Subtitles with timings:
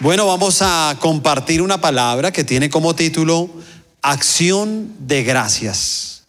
[0.00, 3.50] Bueno, vamos a compartir una palabra que tiene como título
[4.00, 6.22] Acción de Gracias.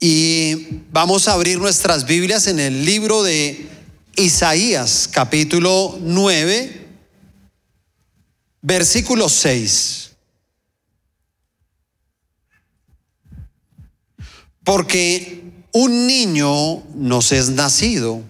[0.00, 3.68] Y vamos a abrir nuestras Biblias en el libro de
[4.16, 6.88] Isaías, capítulo 9,
[8.62, 10.12] versículo 6.
[14.64, 15.41] Porque
[15.72, 18.22] un niño nos es nacido,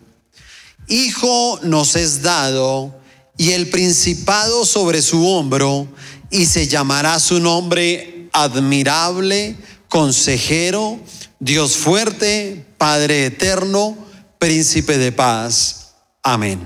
[0.88, 2.94] hijo nos es dado,
[3.36, 5.88] y el principado sobre su hombro,
[6.30, 9.56] y se llamará su nombre admirable,
[9.88, 11.00] consejero,
[11.40, 13.96] Dios fuerte, Padre eterno,
[14.38, 15.94] príncipe de paz.
[16.22, 16.60] Amén.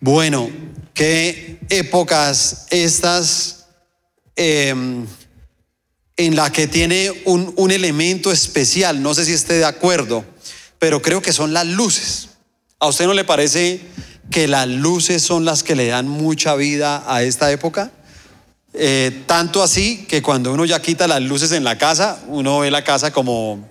[0.00, 0.48] Bueno,
[0.92, 3.66] qué épocas estas.
[4.36, 5.04] Eh,
[6.16, 10.24] en la que tiene un, un, elemento especial, no sé si esté de acuerdo,
[10.78, 12.28] pero creo que son las luces.
[12.78, 13.80] ¿A usted no le parece
[14.30, 17.90] que las luces son las que le dan mucha vida a esta época?
[18.76, 22.70] Eh, tanto así que cuando uno ya quita las luces en la casa, uno ve
[22.72, 23.68] la casa como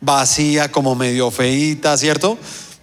[0.00, 2.36] vacía, como medio feita, ¿cierto?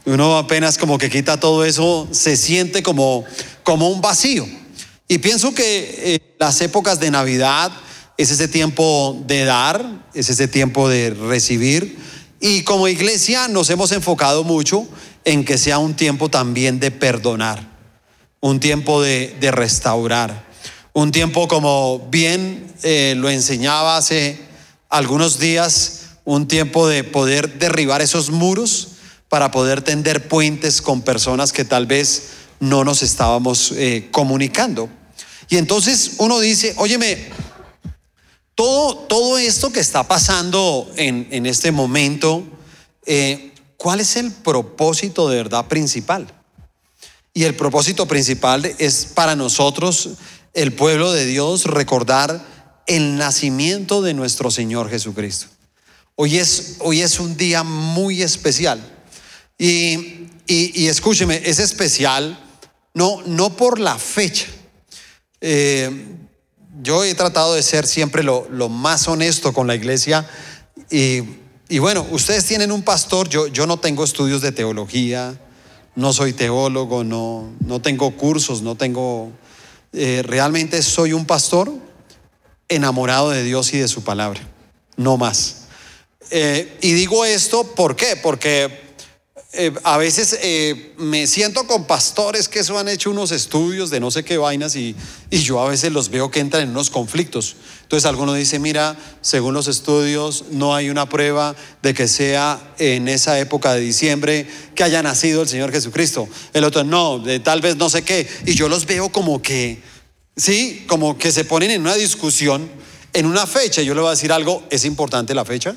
[0.06, 3.26] Uno apenas como que quita todo eso, se siente como,
[3.64, 4.48] como un vacío.
[5.10, 7.72] Y pienso que eh, las épocas de Navidad,
[8.18, 11.98] es ese tiempo de dar, es ese tiempo de recibir.
[12.40, 14.88] Y como iglesia nos hemos enfocado mucho
[15.26, 17.68] en que sea un tiempo también de perdonar,
[18.40, 20.48] un tiempo de, de restaurar,
[20.94, 24.40] un tiempo como bien eh, lo enseñaba hace
[24.90, 28.90] algunos días, un tiempo de poder derribar esos muros
[29.30, 34.90] para poder tender puentes con personas que tal vez no nos estábamos eh, comunicando.
[35.50, 37.30] Y entonces uno dice, óyeme,
[38.58, 42.44] todo, todo esto que está pasando en, en este momento,
[43.06, 46.26] eh, ¿cuál es el propósito de verdad principal?
[47.36, 50.10] Y el propósito principal es para nosotros,
[50.56, 52.44] el pueblo de Dios, recordar
[52.88, 55.46] el nacimiento de nuestro Señor Jesucristo.
[56.16, 58.82] Hoy es, hoy es un día muy especial.
[59.60, 62.44] Y, y, escúcheme, es especial
[62.96, 64.48] no, no por la fecha.
[65.42, 66.18] Eh,
[66.82, 70.28] yo he tratado de ser siempre lo, más honesto con la iglesia
[70.90, 75.40] y, bueno, ustedes tienen un pastor, yo, no tengo estudios de teología,
[75.96, 79.32] no soy teólogo, no, no tengo cursos, no tengo,
[79.94, 81.72] eh, realmente soy un pastor
[82.70, 84.42] enamorado de Dios y de su palabra,
[84.96, 85.64] no más.
[86.30, 88.16] Eh, y digo esto, ¿por qué?
[88.16, 88.87] Porque
[89.58, 94.00] eh, a veces eh, me siento con pastores que eso han hecho unos estudios de
[94.00, 94.96] no sé qué vainas y,
[95.30, 97.56] y, yo a veces los veo que entran en unos conflictos.
[97.82, 103.08] Entonces alguno dice, mira, según los estudios no hay una prueba de que sea en
[103.08, 106.30] esa época de diciembre que haya nacido el Señor Jesucristo.
[106.54, 108.28] El otro, no, de, tal vez no sé qué.
[108.46, 109.82] Y yo los veo como que,
[110.36, 112.70] sí, como que se ponen en una discusión
[113.14, 113.82] en una fecha.
[113.82, 115.76] Yo le voy a decir algo, ¿es importante la fecha?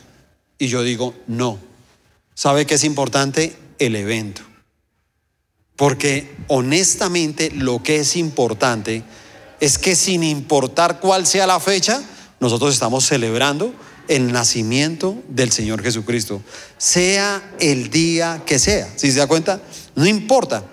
[0.58, 1.58] Y yo digo, no.
[2.34, 3.56] ¿Sabe qué es importante?
[3.80, 4.42] El evento.
[5.74, 9.02] Porque honestamente lo que es importante
[9.58, 12.00] es que sin importar cuál sea la fecha,
[12.38, 13.74] nosotros estamos celebrando
[14.08, 16.42] el nacimiento del Señor Jesucristo,
[16.78, 18.88] sea el día que sea.
[18.96, 19.60] Si se da cuenta,
[19.94, 20.64] no importa.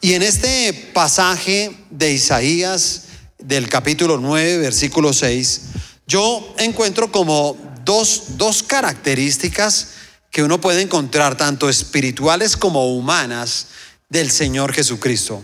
[0.00, 3.04] Y en este pasaje de Isaías
[3.38, 5.60] del capítulo 9, versículo 6,
[6.06, 9.88] yo encuentro como dos, dos características
[10.34, 13.68] que uno puede encontrar, tanto espirituales como humanas,
[14.08, 15.40] del Señor Jesucristo.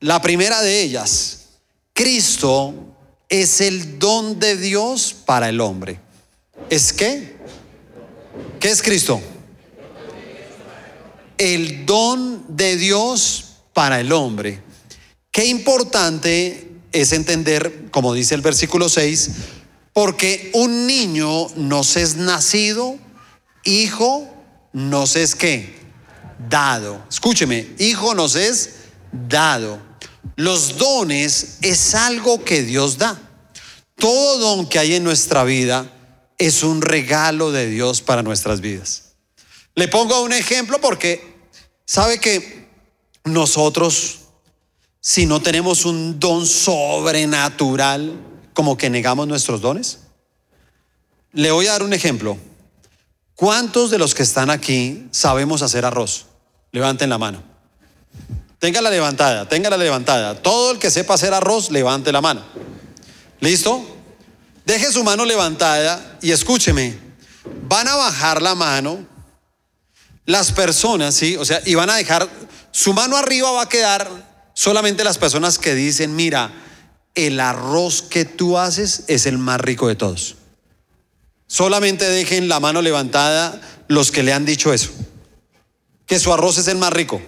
[0.00, 1.44] La primera de ellas,
[1.92, 2.74] Cristo
[3.28, 6.00] es el don de Dios para el hombre.
[6.70, 7.36] ¿Es qué?
[8.58, 9.20] ¿Qué es Cristo?
[11.38, 14.60] El don de Dios para el hombre.
[15.30, 19.30] Qué importante es entender, como dice el versículo 6,
[19.92, 22.98] porque un niño nos es nacido,
[23.62, 24.31] hijo
[24.72, 25.74] nos es que
[26.48, 27.04] dado.
[27.08, 28.74] Escúcheme, hijo nos es
[29.12, 29.80] dado.
[30.36, 33.20] Los dones es algo que Dios da.
[33.96, 35.90] Todo don que hay en nuestra vida
[36.38, 39.14] es un regalo de Dios para nuestras vidas.
[39.74, 41.34] Le pongo un ejemplo porque
[41.84, 42.68] sabe que
[43.24, 44.20] nosotros,
[45.00, 48.12] si no tenemos un don sobrenatural,
[48.54, 50.00] como que negamos nuestros dones.
[51.32, 52.36] Le voy a dar un ejemplo.
[53.42, 56.26] ¿Cuántos de los que están aquí sabemos hacer arroz?
[56.70, 57.42] Levanten la mano.
[58.60, 60.40] Téngala levantada, téngala levantada.
[60.40, 62.40] Todo el que sepa hacer arroz, levante la mano.
[63.40, 63.84] ¿Listo?
[64.64, 66.96] Deje su mano levantada y escúcheme.
[67.64, 69.04] Van a bajar la mano
[70.24, 71.36] las personas, ¿sí?
[71.36, 72.28] O sea, y van a dejar,
[72.70, 74.08] su mano arriba va a quedar
[74.54, 76.52] solamente las personas que dicen, mira,
[77.16, 80.36] el arroz que tú haces es el más rico de todos.
[81.52, 84.88] Solamente dejen la mano levantada los que le han dicho eso,
[86.06, 87.20] que su arroz es el más rico.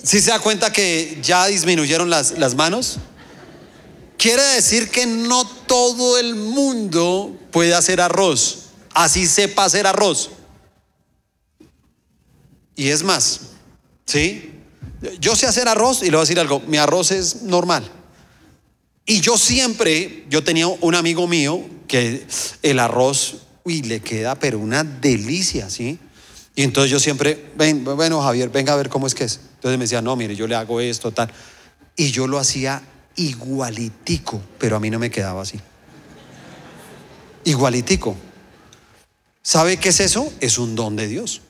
[0.00, 2.98] Si se da cuenta que ya disminuyeron las, las manos?
[4.16, 10.30] Quiere decir que no todo el mundo puede hacer arroz, así sepa hacer arroz.
[12.76, 13.40] Y es más,
[14.04, 14.52] ¿sí?
[15.18, 17.90] Yo sé hacer arroz y le voy a decir algo, mi arroz es normal.
[19.06, 22.26] Y yo siempre, yo tenía un amigo mío que
[22.62, 26.00] el arroz, uy, le queda pero una delicia, ¿sí?
[26.56, 29.40] Y entonces yo siempre, ven, bueno Javier, venga a ver cómo es que es.
[29.54, 31.30] Entonces me decía, no, mire, yo le hago esto, tal.
[31.94, 32.82] Y yo lo hacía
[33.14, 35.60] igualitico, pero a mí no me quedaba así.
[37.44, 38.16] Igualitico.
[39.42, 40.32] ¿Sabe qué es eso?
[40.40, 41.42] Es un don de Dios.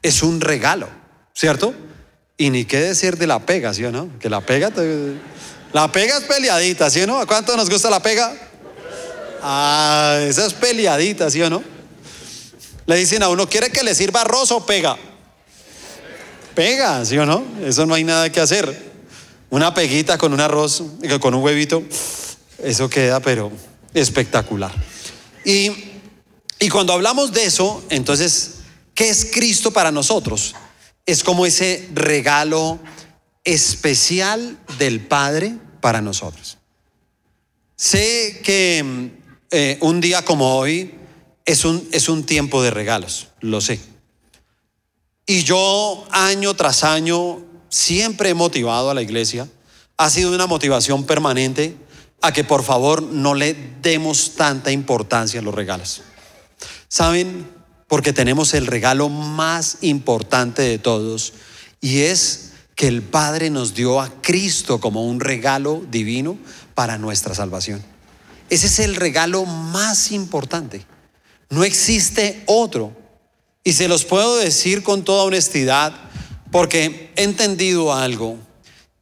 [0.00, 0.88] Es un regalo,
[1.34, 1.74] ¿cierto?
[2.38, 4.18] Y ni qué decir de la pega, ¿sí o no?
[4.18, 4.70] Que la pega,
[5.72, 7.20] la pega es peleadita, ¿sí o no?
[7.20, 8.34] ¿A cuánto nos gusta la pega?
[9.42, 11.62] Ah, esa es peleadita, ¿sí o no?
[12.86, 14.96] Le dicen a uno, ¿quiere que le sirva arroz o pega?
[16.54, 17.44] Pega, ¿sí o no?
[17.64, 18.86] Eso no hay nada que hacer.
[19.50, 20.82] Una peguita con un arroz,
[21.20, 21.82] con un huevito,
[22.62, 23.52] eso queda, pero
[23.92, 24.72] espectacular.
[25.44, 25.70] Y,
[26.58, 28.54] y cuando hablamos de eso, entonces,
[28.94, 30.54] ¿qué es Cristo para nosotros?
[31.04, 32.78] Es como ese regalo
[33.46, 36.58] especial del Padre para nosotros.
[37.76, 39.12] Sé que
[39.50, 40.94] eh, un día como hoy
[41.46, 43.80] es un, es un tiempo de regalos, lo sé.
[45.26, 49.48] Y yo año tras año siempre he motivado a la iglesia,
[49.96, 51.76] ha sido una motivación permanente
[52.22, 56.02] a que por favor no le demos tanta importancia a los regalos.
[56.88, 57.48] ¿Saben?
[57.86, 61.34] Porque tenemos el regalo más importante de todos
[61.80, 62.45] y es
[62.76, 66.38] que el Padre nos dio a Cristo como un regalo divino
[66.74, 67.82] para nuestra salvación.
[68.50, 70.84] Ese es el regalo más importante.
[71.48, 72.94] No existe otro.
[73.64, 75.94] Y se los puedo decir con toda honestidad
[76.52, 78.36] porque he entendido algo.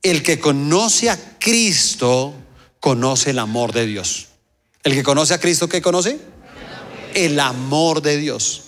[0.03, 2.33] El que conoce a Cristo
[2.79, 4.29] conoce el amor de Dios.
[4.85, 6.21] El que conoce a Cristo, ¿qué conoce?
[7.15, 8.65] El amor de Dios.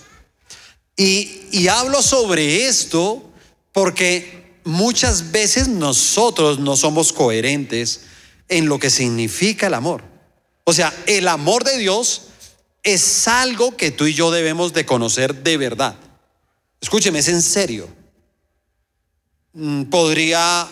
[0.97, 3.23] Y, y hablo sobre esto
[3.71, 8.01] porque muchas veces nosotros no somos coherentes
[8.49, 10.03] en lo que significa el amor.
[10.65, 12.23] O sea, el amor de Dios
[12.83, 15.95] es algo que tú y yo debemos de conocer de verdad.
[16.81, 17.87] Escúcheme, es en serio.
[19.53, 20.67] Mm, podría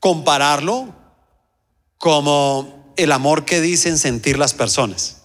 [0.00, 0.92] compararlo
[1.96, 5.18] como el amor que dicen sentir las personas.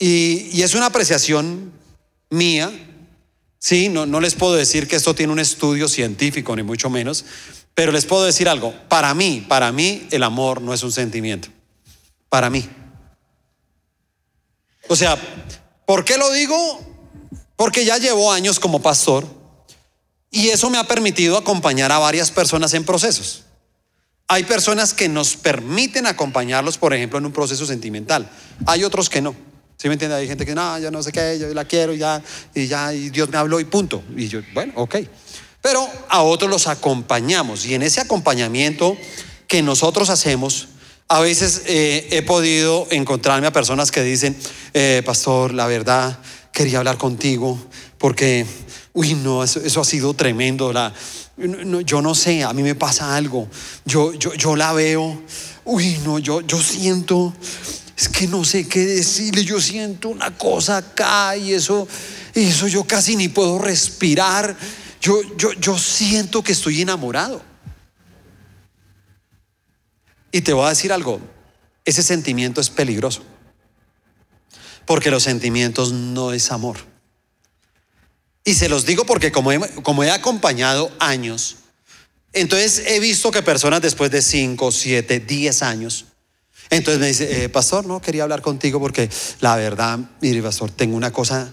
[0.00, 1.72] Y, y es una apreciación
[2.28, 2.72] mía,
[3.66, 7.24] Sí, no, no les puedo decir que esto tiene un estudio científico, ni mucho menos,
[7.74, 8.72] pero les puedo decir algo.
[8.88, 11.48] Para mí, para mí, el amor no es un sentimiento.
[12.28, 12.64] Para mí.
[14.86, 15.18] O sea,
[15.84, 16.80] ¿por qué lo digo?
[17.56, 19.26] Porque ya llevo años como pastor
[20.30, 23.46] y eso me ha permitido acompañar a varias personas en procesos.
[24.28, 28.30] Hay personas que nos permiten acompañarlos, por ejemplo, en un proceso sentimental.
[28.64, 29.34] Hay otros que no.
[29.76, 30.16] ¿Sí me entiende?
[30.16, 32.22] Hay gente que no, yo no sé qué, yo la quiero y ya,
[32.54, 34.02] y ya, y Dios me habló y punto.
[34.16, 34.96] Y yo, bueno, ok.
[35.60, 38.96] Pero a otros los acompañamos y en ese acompañamiento
[39.48, 40.68] que nosotros hacemos,
[41.08, 44.36] a veces eh, he podido encontrarme a personas que dicen,
[44.74, 46.18] eh, pastor, la verdad,
[46.52, 47.58] quería hablar contigo
[47.98, 48.46] porque,
[48.92, 50.72] uy, no, eso, ha sido tremendo.
[51.84, 53.48] Yo no sé, a mí me pasa algo.
[53.84, 55.20] Yo, yo, yo la veo,
[55.66, 57.34] uy, no, yo, yo siento
[57.96, 61.88] es que no sé qué decirle, yo siento una cosa acá y eso,
[62.34, 64.54] eso yo casi ni puedo respirar.
[65.00, 67.40] Yo, yo, yo siento que estoy enamorado.
[70.30, 71.20] Y te voy a decir algo,
[71.86, 73.22] ese sentimiento es peligroso,
[74.84, 76.76] porque los sentimientos no es amor.
[78.44, 81.56] Y se los digo porque como he, como he acompañado años,
[82.36, 86.04] entonces he visto que personas después de 5, 7, 10 años,
[86.68, 89.08] entonces me dice, eh, pastor, no, quería hablar contigo porque
[89.40, 91.52] la verdad, mire, pastor, tengo una cosa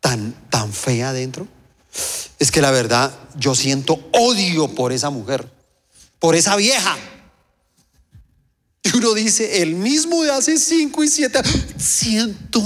[0.00, 1.46] tan, tan fea dentro.
[2.38, 5.46] Es que la verdad, yo siento odio por esa mujer,
[6.18, 6.96] por esa vieja.
[8.84, 11.40] Y uno dice, el mismo de hace cinco y siete
[11.76, 12.62] siento,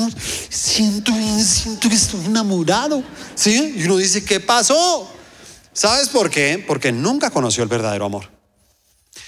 [0.49, 3.03] siento, siento que estoy enamorado.
[3.35, 3.75] ¿Sí?
[3.77, 5.16] Y uno dice, ¿qué pasó?
[5.77, 6.65] ¿Sabes por qué?
[6.67, 8.31] Porque nunca conoció el verdadero amor.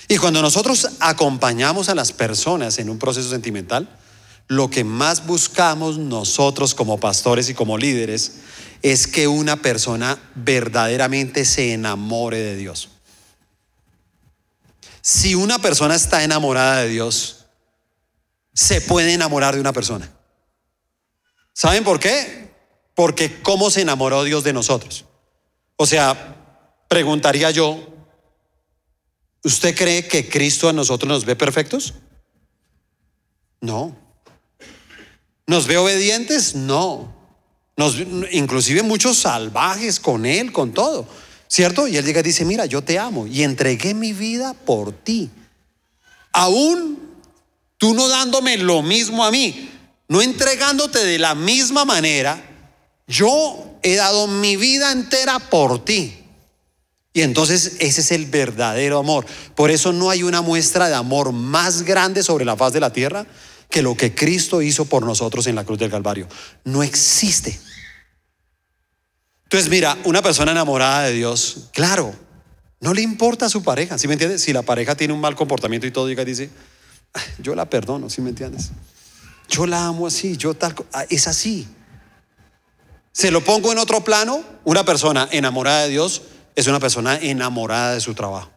[0.09, 3.87] Y cuando nosotros acompañamos a las personas en un proceso sentimental,
[4.47, 8.37] lo que más buscamos nosotros como pastores y como líderes
[8.81, 12.89] es que una persona verdaderamente se enamore de Dios.
[15.03, 17.45] Si una persona está enamorada de Dios,
[18.55, 20.11] se puede enamorar de una persona.
[21.53, 22.55] ¿Saben por qué?
[22.95, 25.05] Porque ¿cómo se enamoró Dios de nosotros?
[25.77, 26.37] O sea,
[26.89, 27.79] preguntaría yo,
[29.45, 31.95] ¿usted cree que Cristo a nosotros nos ve perfectos?
[33.61, 33.97] No.
[35.47, 36.55] ¿Nos ve obedientes?
[36.55, 37.15] No.
[37.77, 37.97] Nos,
[38.33, 41.07] inclusive muchos salvajes con Él, con todo.
[41.47, 41.89] ¿Cierto?
[41.89, 45.31] Y Él llega y dice, mira, yo te amo y entregué mi vida por ti.
[46.33, 46.99] Aún
[47.79, 49.71] tú no dándome lo mismo a mí,
[50.09, 52.45] no entregándote de la misma manera,
[53.07, 56.18] yo he dado mi vida entera por ti.
[57.19, 59.27] Y entonces ese es el verdadero amor.
[59.57, 62.93] Por eso no hay una muestra de amor más grande sobre la faz de la
[62.93, 63.27] tierra
[63.69, 66.29] que lo que Cristo hizo por nosotros en la cruz del Calvario.
[66.63, 67.59] No existe.
[69.43, 72.15] Entonces, mira, una persona enamorada de Dios, claro,
[72.79, 74.41] no le importa a su pareja, ¿sí me entiendes?
[74.43, 76.51] Si la pareja tiene un mal comportamiento y todo, diga, dice,
[77.43, 78.71] yo la perdono, ¿sí me entiendes?
[79.49, 81.67] Yo la amo así, yo tal, ah, es así.
[83.11, 86.23] Se lo pongo en otro plano, una persona enamorada de Dios
[86.59, 88.51] es una persona enamorada de su trabajo.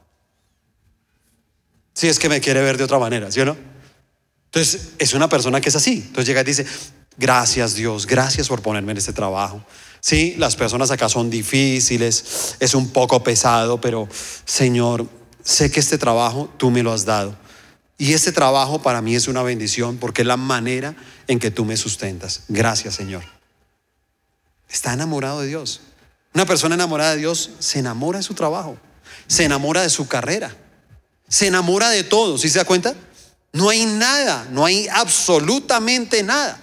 [1.93, 3.55] Si es que me quiere ver de otra manera, ¿sí o no?
[4.45, 6.03] Entonces, es una persona que es así.
[6.07, 6.65] Entonces llega y dice,
[7.17, 9.63] gracias Dios, gracias por ponerme en este trabajo.
[9.99, 14.09] Sí, las personas acá son difíciles, es un poco pesado, pero
[14.45, 15.07] Señor,
[15.43, 17.37] sé que este trabajo tú me lo has dado.
[17.99, 20.95] Y este trabajo para mí es una bendición porque es la manera
[21.27, 22.45] en que tú me sustentas.
[22.47, 23.23] Gracias, Señor.
[24.67, 25.81] Está enamorado de Dios.
[26.33, 28.77] Una persona enamorada de Dios se enamora de su trabajo,
[29.27, 30.55] se enamora de su carrera,
[31.27, 32.37] se enamora de todo.
[32.37, 32.95] ¿Sí se da cuenta?
[33.53, 36.59] No hay nada, no hay absolutamente nada.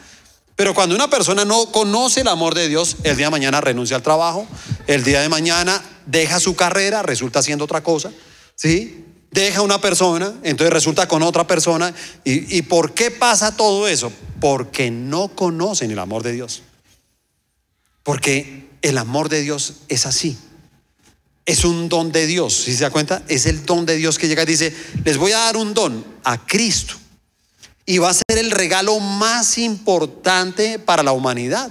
[0.57, 3.97] Pero cuando una persona no conoce el amor de Dios, el día de mañana renuncia
[3.97, 4.47] al trabajo,
[4.87, 8.11] el día de mañana deja su carrera, resulta haciendo otra cosa,
[8.57, 9.05] ¿sí?
[9.31, 11.95] Deja una persona, entonces resulta con otra persona.
[12.25, 14.11] ¿Y, ¿Y por qué pasa todo eso?
[14.41, 16.63] Porque no conocen el amor de Dios.
[18.03, 20.37] Porque el amor de Dios es así.
[21.45, 24.29] Es un don de Dios, si se da cuenta, es el don de Dios que
[24.29, 26.95] llega y dice, les voy a dar un don a Cristo
[27.87, 31.71] y va a ser el regalo más importante para la humanidad.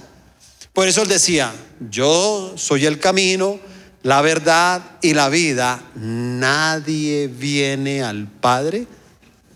[0.72, 1.54] Por eso él decía,
[1.90, 3.60] yo soy el camino,
[4.02, 5.80] la verdad y la vida.
[5.94, 8.86] Nadie viene al Padre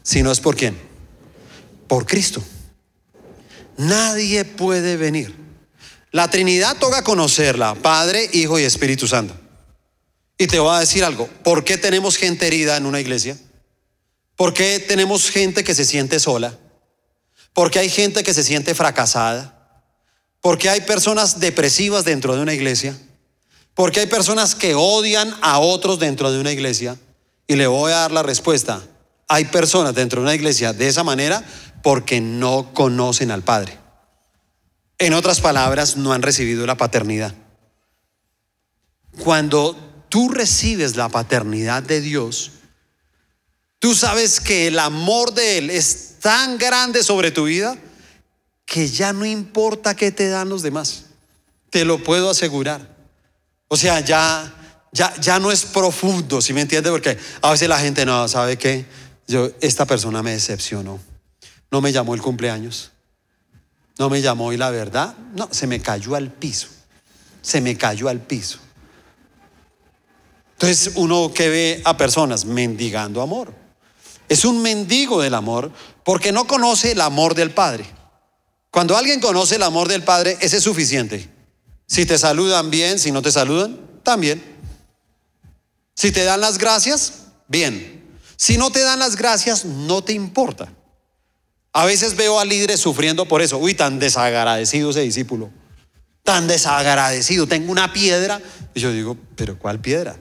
[0.02, 0.76] si no es por quién.
[1.88, 2.42] Por Cristo.
[3.76, 5.41] Nadie puede venir.
[6.12, 9.34] La Trinidad toca conocerla, Padre, Hijo y Espíritu Santo.
[10.36, 13.38] Y te voy a decir algo, ¿por qué tenemos gente herida en una iglesia?
[14.36, 16.58] ¿Por qué tenemos gente que se siente sola?
[17.54, 19.84] ¿Por qué hay gente que se siente fracasada?
[20.42, 22.94] ¿Por qué hay personas depresivas dentro de una iglesia?
[23.74, 26.98] ¿Por qué hay personas que odian a otros dentro de una iglesia?
[27.46, 28.82] Y le voy a dar la respuesta.
[29.28, 31.42] Hay personas dentro de una iglesia de esa manera
[31.82, 33.81] porque no conocen al Padre.
[35.02, 37.34] En otras palabras, no han recibido la paternidad.
[39.18, 39.76] Cuando
[40.08, 42.52] tú recibes la paternidad de Dios,
[43.82, 47.76] Tú sabes que el amor de Él es tan grande sobre tu vida
[48.64, 51.06] que ya no importa qué te dan los demás.
[51.68, 52.94] Te lo puedo asegurar.
[53.66, 54.54] O sea, ya,
[54.92, 56.92] ya, ya no es profundo, si me entiendes?
[56.92, 58.86] Porque a veces la gente no sabe que
[59.26, 61.00] yo, esta persona me decepcionó.
[61.68, 62.92] No me llamó el cumpleaños.
[64.02, 66.66] No me llamó y la verdad, no, se me cayó al piso.
[67.40, 68.58] Se me cayó al piso.
[70.54, 73.54] Entonces uno que ve a personas mendigando amor.
[74.28, 75.70] Es un mendigo del amor
[76.02, 77.84] porque no conoce el amor del Padre.
[78.72, 81.28] Cuando alguien conoce el amor del Padre, ese es suficiente.
[81.86, 84.42] Si te saludan bien, si no te saludan, también.
[85.94, 88.02] Si te dan las gracias, bien.
[88.34, 90.72] Si no te dan las gracias, no te importa.
[91.72, 93.58] A veces veo a líderes sufriendo por eso.
[93.58, 95.50] Uy, tan desagradecido ese discípulo.
[96.22, 97.46] Tan desagradecido.
[97.46, 98.40] Tengo una piedra.
[98.74, 100.16] Y yo digo, pero ¿cuál piedra?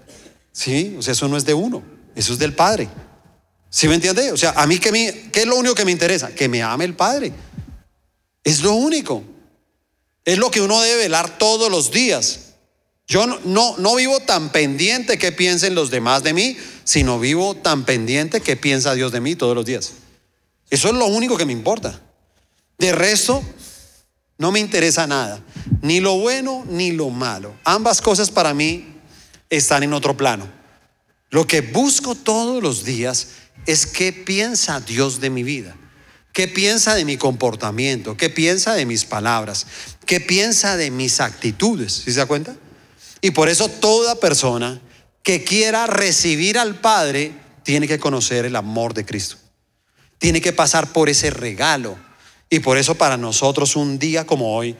[0.53, 1.83] Sí, o sea, eso no es de uno.
[2.15, 2.89] Eso es del Padre.
[3.69, 4.31] ¿Sí me entiende?
[4.31, 6.33] O sea, a mí que me, ¿qué es lo único que me interesa?
[6.33, 7.33] Que me ame el Padre.
[8.43, 9.23] Es lo único.
[10.23, 12.51] Es lo que uno debe velar todos los días.
[13.07, 17.55] Yo no, no, no vivo tan pendiente que piensen los demás de mí, sino vivo
[17.55, 19.93] tan pendiente que piensa Dios de mí todos los días.
[20.71, 22.01] Eso es lo único que me importa.
[22.79, 23.43] De resto,
[24.37, 25.43] no me interesa nada.
[25.81, 27.53] Ni lo bueno ni lo malo.
[27.65, 28.95] Ambas cosas para mí
[29.49, 30.49] están en otro plano.
[31.29, 33.27] Lo que busco todos los días
[33.65, 35.75] es qué piensa Dios de mi vida.
[36.33, 38.15] ¿Qué piensa de mi comportamiento?
[38.15, 39.67] ¿Qué piensa de mis palabras?
[40.05, 41.91] ¿Qué piensa de mis actitudes?
[42.05, 42.55] ¿Sí se da cuenta?
[43.19, 44.79] Y por eso toda persona
[45.21, 49.40] que quiera recibir al Padre tiene que conocer el amor de Cristo.
[50.21, 51.97] Tiene que pasar por ese regalo.
[52.47, 54.75] Y por eso para nosotros un día como hoy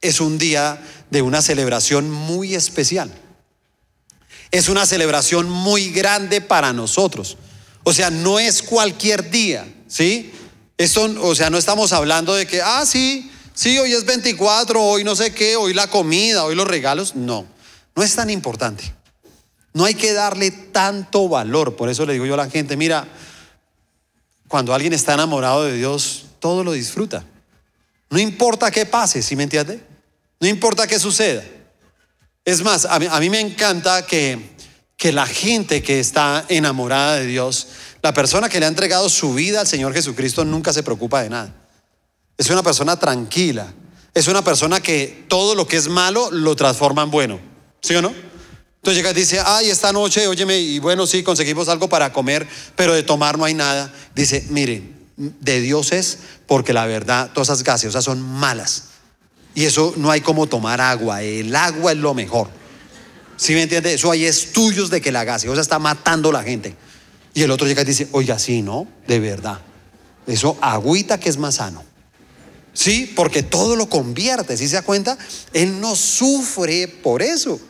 [0.00, 3.08] es un día de una celebración muy especial.
[4.50, 7.36] Es una celebración muy grande para nosotros.
[7.84, 10.32] O sea, no es cualquier día, ¿sí?
[10.76, 15.04] Esto, o sea, no estamos hablando de que, ah, sí, sí, hoy es 24, hoy
[15.04, 17.14] no sé qué, hoy la comida, hoy los regalos.
[17.14, 17.46] No,
[17.94, 18.92] no es tan importante.
[19.72, 21.76] No hay que darle tanto valor.
[21.76, 23.06] Por eso le digo yo a la gente, mira,
[24.48, 27.24] cuando alguien está enamorado de Dios, todo lo disfruta.
[28.10, 29.84] No importa qué pase, ¿sí me entiende?
[30.40, 31.44] No importa qué suceda.
[32.44, 34.56] Es más, a mí, me encanta que,
[34.96, 37.68] que la gente que está enamorada de Dios,
[38.02, 41.28] la persona que le ha entregado su vida al Señor Jesucristo nunca se preocupa de
[41.28, 41.54] nada.
[42.38, 43.74] Es una persona tranquila.
[44.14, 47.40] Es una persona que todo lo que es malo lo transforma en bueno.
[47.82, 48.14] ¿Sí o no?
[48.88, 52.48] Entonces llega y dice, ay, esta noche, óyeme, y bueno, sí, conseguimos algo para comer,
[52.74, 53.92] pero de tomar no hay nada.
[54.14, 56.16] Dice, miren, de Dios es
[56.46, 58.84] porque la verdad, todas esas gaseosas son malas.
[59.54, 61.22] Y eso no hay como tomar agua.
[61.22, 62.48] El agua es lo mejor.
[63.36, 63.92] ¿Sí me entiende?
[63.92, 66.74] Eso hay estudios de que la gaseosa está matando a la gente.
[67.34, 68.88] Y el otro llega y dice, oiga, sí, ¿no?
[69.06, 69.60] De verdad.
[70.26, 71.84] Eso agüita que es más sano.
[72.72, 74.56] Sí, porque todo lo convierte.
[74.56, 75.18] ¿Sí se da cuenta?
[75.52, 77.60] Él no sufre por eso.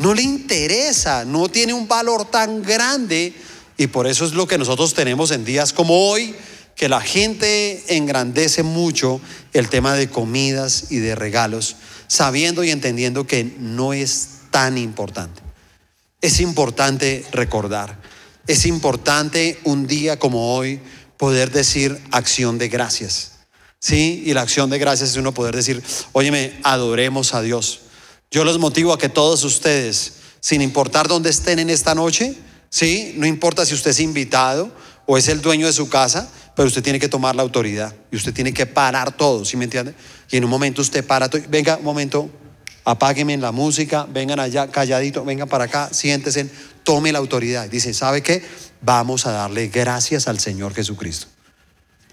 [0.00, 1.24] No le interesa.
[1.24, 3.32] No tiene un valor tan grande.
[3.78, 6.34] Y por eso es lo que nosotros tenemos en días como hoy
[6.80, 9.20] que la gente engrandece mucho
[9.52, 11.76] el tema de comidas y de regalos,
[12.06, 15.42] sabiendo y entendiendo que no es tan importante.
[16.22, 18.00] Es importante recordar,
[18.46, 20.80] es importante un día como hoy
[21.18, 23.32] poder decir acción de gracias.
[23.78, 27.80] Sí, y la acción de gracias es uno poder decir, óyeme, adoremos a Dios.
[28.32, 32.36] Yo los motivo a que todos ustedes, sin importar dónde estén en esta noche,
[32.68, 34.70] sí, no importa si usted es invitado
[35.06, 38.16] o es el dueño de su casa, pero usted tiene que tomar la autoridad y
[38.16, 39.96] usted tiene que parar todo, ¿sí me entiende?
[40.30, 42.30] Y en un momento usted para todo, venga, un momento,
[42.84, 46.48] apáguenme la música, vengan allá, calladito, vengan para acá, siéntese,
[46.84, 47.68] tome la autoridad.
[47.68, 48.44] Dice, ¿sabe qué?
[48.80, 51.26] Vamos a darle gracias al Señor Jesucristo.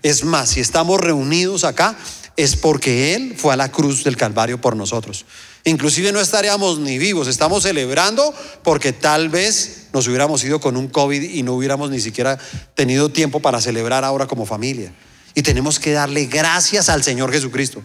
[0.01, 1.95] Es más, si estamos reunidos acá,
[2.37, 5.25] es porque Él fue a la cruz del Calvario por nosotros.
[5.67, 10.87] Inclusive no estaríamos ni vivos, estamos celebrando porque tal vez nos hubiéramos ido con un
[10.87, 12.39] COVID y no hubiéramos ni siquiera
[12.73, 14.93] tenido tiempo para celebrar ahora como familia.
[15.35, 17.83] Y tenemos que darle gracias al Señor Jesucristo.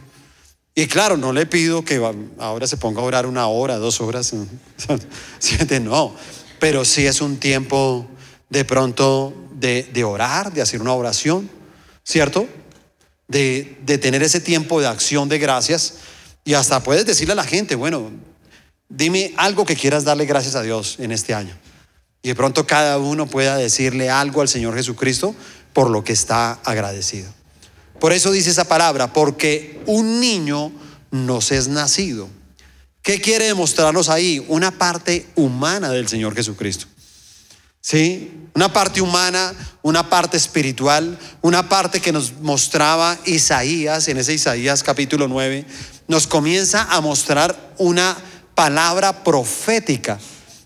[0.76, 2.00] Y claro, no le pido que
[2.38, 4.32] ahora se ponga a orar una hora, dos horas,
[5.82, 6.14] no,
[6.60, 8.06] pero sí es un tiempo
[8.48, 11.50] de pronto de, orar, de hacer una oración,
[12.04, 12.46] ¿cierto?
[13.26, 15.94] De tener ese tiempo de acción de gracias
[16.44, 18.10] y hasta puedes decirle a la gente, bueno,
[18.88, 21.56] dime algo que quieras darle gracias a Dios en este año.
[22.22, 25.34] Y de pronto cada uno pueda decirle algo al Señor Jesucristo
[25.72, 27.32] por lo que está agradecido.
[27.98, 30.72] Por eso dice esa palabra, porque un niño
[31.10, 32.28] nos es nacido.
[33.02, 34.44] ¿Qué quiere demostrarnos ahí?
[34.48, 36.86] Una parte humana del Señor Jesucristo.
[37.80, 38.32] ¿Sí?
[38.54, 39.52] Una parte humana,
[39.82, 45.66] una parte espiritual, una parte que nos mostraba Isaías, en ese Isaías capítulo 9,
[46.12, 48.14] nos comienza a mostrar una
[48.54, 50.20] palabra profética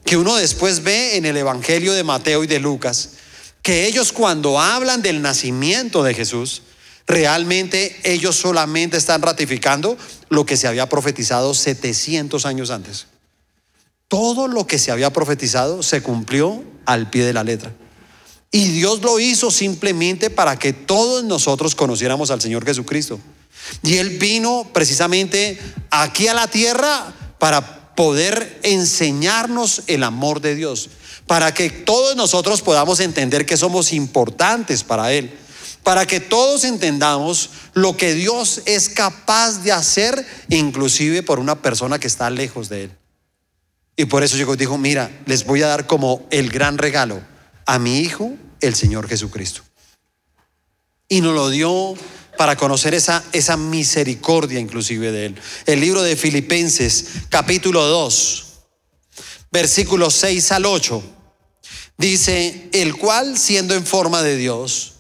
[0.05, 3.11] que uno después ve en el Evangelio de Mateo y de Lucas,
[3.63, 6.63] que ellos cuando hablan del nacimiento de Jesús,
[7.07, 9.97] realmente ellos solamente están ratificando
[10.31, 13.07] lo que se había profetizado 700 años antes.
[14.09, 17.73] Todo lo que se había profetizado se cumplió al pie de la letra.
[18.51, 23.21] Y Dios lo hizo simplemente para que todos nosotros conociéramos al Señor Jesucristo.
[23.83, 25.59] Y Él vino precisamente
[25.91, 30.91] aquí a la tierra para poder enseñarnos el amor de Dios,
[31.27, 35.33] para que todos nosotros podamos entender que somos importantes para Él,
[35.83, 41.99] para que todos entendamos lo que Dios es capaz de hacer, inclusive por una persona
[41.99, 42.91] que está lejos de Él.
[43.97, 47.23] Y por eso llegó y dijo, mira, les voy a dar como el gran regalo
[47.65, 49.63] a mi Hijo, el Señor Jesucristo.
[51.09, 51.95] Y nos lo dio
[52.37, 55.37] para conocer esa, esa misericordia inclusive de Él.
[55.67, 58.47] El libro de Filipenses capítulo 2,
[59.51, 61.03] versículos 6 al 8,
[61.99, 64.95] dice, el cual siendo en forma de Dios,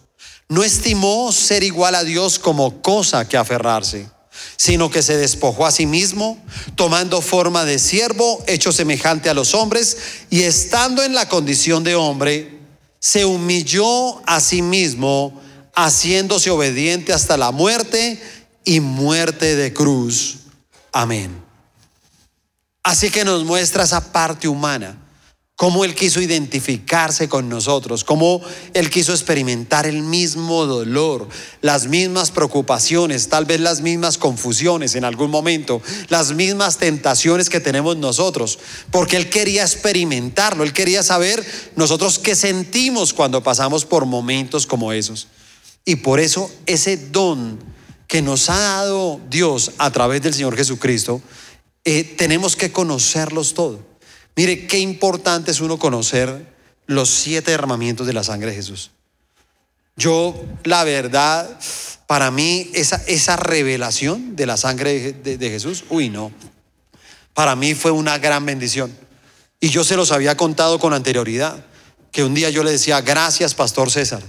[0.48, 4.08] no estimó ser igual a Dios como cosa que aferrarse,
[4.56, 6.38] sino que se despojó a sí mismo,
[6.76, 9.96] tomando forma de siervo, hecho semejante a los hombres,
[10.30, 12.60] y estando en la condición de hombre,
[13.00, 15.40] se humilló a sí mismo
[15.76, 18.20] haciéndose obediente hasta la muerte
[18.64, 20.38] y muerte de cruz.
[20.92, 21.40] Amén.
[22.82, 25.06] Así que nos muestra esa parte humana
[25.56, 28.42] cómo Él quiso identificarse con nosotros, cómo
[28.74, 31.28] Él quiso experimentar el mismo dolor,
[31.62, 37.60] las mismas preocupaciones, tal vez las mismas confusiones en algún momento, las mismas tentaciones que
[37.60, 38.58] tenemos nosotros,
[38.90, 44.92] porque Él quería experimentarlo, Él quería saber nosotros qué sentimos cuando pasamos por momentos como
[44.92, 45.26] esos.
[45.88, 47.58] Y por eso ese don
[48.08, 51.22] que nos ha dado Dios a través del Señor Jesucristo,
[51.84, 53.80] eh, tenemos que conocerlos todos.
[54.34, 56.54] Mire, qué importante es uno conocer
[56.86, 58.90] los siete derramamientos de la sangre de Jesús.
[59.96, 61.58] Yo, la verdad,
[62.08, 66.32] para mí, esa, esa revelación de la sangre de, de Jesús, uy, no.
[67.32, 68.92] Para mí fue una gran bendición.
[69.60, 71.64] Y yo se los había contado con anterioridad,
[72.10, 74.22] que un día yo le decía, gracias, Pastor César,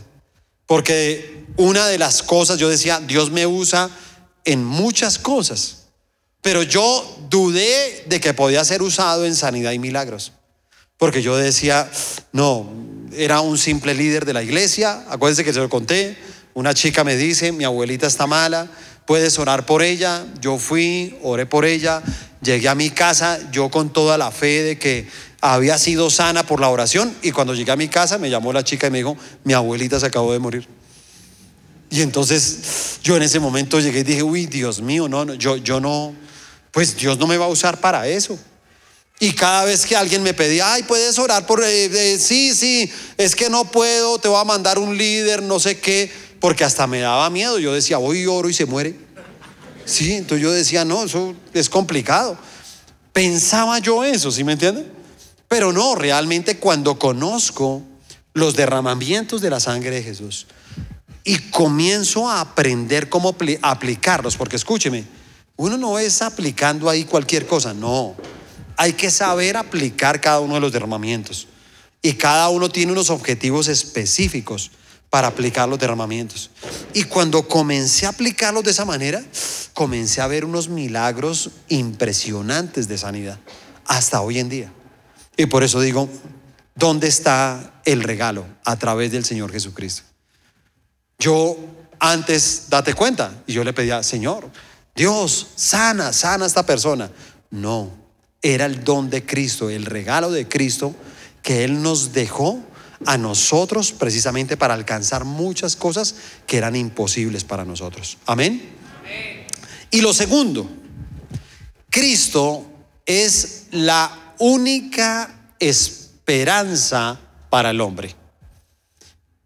[0.67, 3.89] porque una de las cosas, yo decía, Dios me usa
[4.45, 5.87] en muchas cosas.
[6.41, 10.33] Pero yo dudé de que podía ser usado en sanidad y milagros.
[10.97, 11.89] Porque yo decía,
[12.31, 12.69] no,
[13.13, 15.05] era un simple líder de la iglesia.
[15.09, 16.17] Acuérdense que se lo conté.
[16.53, 18.67] Una chica me dice, mi abuelita está mala,
[19.05, 20.25] puedes orar por ella.
[20.41, 22.01] Yo fui, oré por ella,
[22.41, 25.07] llegué a mi casa, yo con toda la fe de que
[25.41, 27.15] había sido sana por la oración.
[27.21, 29.99] Y cuando llegué a mi casa me llamó la chica y me dijo, mi abuelita
[29.99, 30.67] se acabó de morir.
[31.89, 35.57] Y entonces yo en ese momento llegué y dije, uy, Dios mío, no, no yo,
[35.57, 36.13] yo no,
[36.71, 38.37] pues Dios no me va a usar para eso.
[39.19, 42.91] Y cada vez que alguien me pedía, ay, puedes orar por, eh, eh, sí, sí,
[43.17, 46.85] es que no puedo, te voy a mandar un líder, no sé qué, porque hasta
[46.85, 47.57] me daba miedo.
[47.57, 48.95] Yo decía, voy y oro y se muere.
[49.85, 52.37] Sí, entonces yo decía, no, eso es complicado.
[53.11, 54.96] Pensaba yo eso, ¿sí me entiende?
[55.47, 57.81] Pero no, realmente cuando conozco
[58.33, 60.47] los derramamientos de la sangre de Jesús
[61.23, 65.05] y comienzo a aprender cómo aplicarlos, porque escúcheme,
[65.55, 68.15] uno no es aplicando ahí cualquier cosa, no.
[68.77, 71.47] Hay que saber aplicar cada uno de los derramamientos.
[72.01, 74.71] Y cada uno tiene unos objetivos específicos
[75.09, 76.51] para aplicar los derramamientos.
[76.93, 79.23] Y cuando comencé a aplicarlos de esa manera,
[79.73, 83.39] comencé a ver unos milagros impresionantes de sanidad,
[83.85, 84.73] hasta hoy en día.
[85.37, 86.09] Y por eso digo,
[86.75, 88.45] ¿dónde está el regalo?
[88.65, 90.01] A través del Señor Jesucristo.
[91.19, 91.57] Yo
[91.99, 94.49] antes, date cuenta, y yo le pedía, Señor,
[94.95, 97.11] Dios, sana, sana a esta persona.
[97.51, 97.91] No,
[98.41, 100.95] era el don de Cristo, el regalo de Cristo
[101.43, 102.59] que Él nos dejó
[103.05, 108.17] a nosotros precisamente para alcanzar muchas cosas que eran imposibles para nosotros.
[108.25, 108.73] Amén.
[109.91, 110.69] Y lo segundo,
[111.89, 112.65] Cristo
[113.05, 117.19] es la única esperanza
[117.49, 118.15] para el hombre.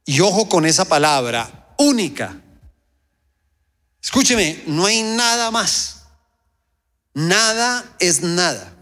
[0.06, 2.40] Y ojo con esa palabra, única.
[4.02, 6.04] Escúcheme, no hay nada más.
[7.14, 8.74] Nada es nada.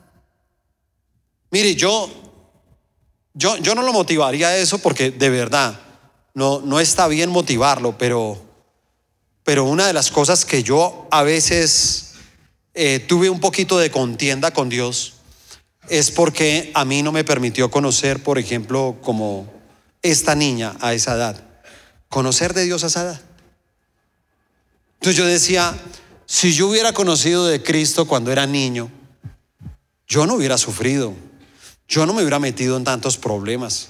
[1.51, 2.09] Mire, yo,
[3.33, 5.79] yo, yo no lo motivaría a eso porque de verdad
[6.33, 8.39] no, no está bien motivarlo, pero,
[9.43, 12.13] pero una de las cosas que yo a veces
[12.73, 15.15] eh, tuve un poquito de contienda con Dios
[15.89, 19.51] es porque a mí no me permitió conocer, por ejemplo, como
[20.01, 21.43] esta niña a esa edad,
[22.07, 23.21] conocer de Dios a esa edad.
[24.95, 25.75] Entonces yo decía,
[26.25, 28.91] si yo hubiera conocido de Cristo cuando era niño,
[30.07, 31.13] yo no hubiera sufrido,
[31.87, 33.89] yo no me hubiera metido en tantos problemas,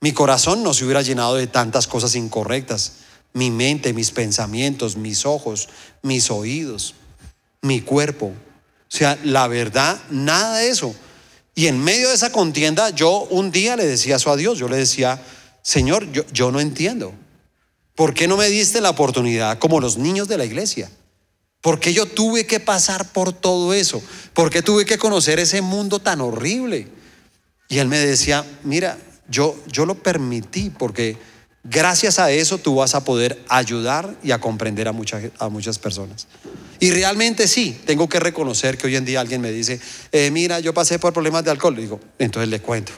[0.00, 2.92] mi corazón no se hubiera llenado de tantas cosas incorrectas,
[3.32, 5.68] mi mente, mis pensamientos, mis ojos,
[6.02, 6.94] mis oídos,
[7.62, 8.26] mi cuerpo.
[8.26, 10.94] O sea, la verdad, nada de eso.
[11.54, 14.68] Y en medio de esa contienda, yo un día le decía eso a Dios, yo
[14.68, 15.20] le decía,
[15.62, 17.12] Señor, yo, no entiendo.
[17.94, 20.90] ¿Por qué no me diste la oportunidad como los niños de la iglesia?
[21.60, 24.02] ¿Por qué yo tuve que pasar por todo eso?
[24.32, 26.88] ¿Por qué tuve que conocer ese mundo tan horrible?
[27.68, 28.96] Y él me decía, mira,
[29.28, 31.18] yo, yo lo permití porque
[31.64, 35.78] gracias a eso tú vas a poder ayudar y a comprender a muchas, a muchas
[35.78, 36.26] personas.
[36.80, 39.80] Y realmente sí, tengo que reconocer que hoy en día alguien me dice,
[40.12, 41.74] eh, mira, yo pasé por problemas de alcohol.
[41.74, 42.92] Le digo, entonces le cuento.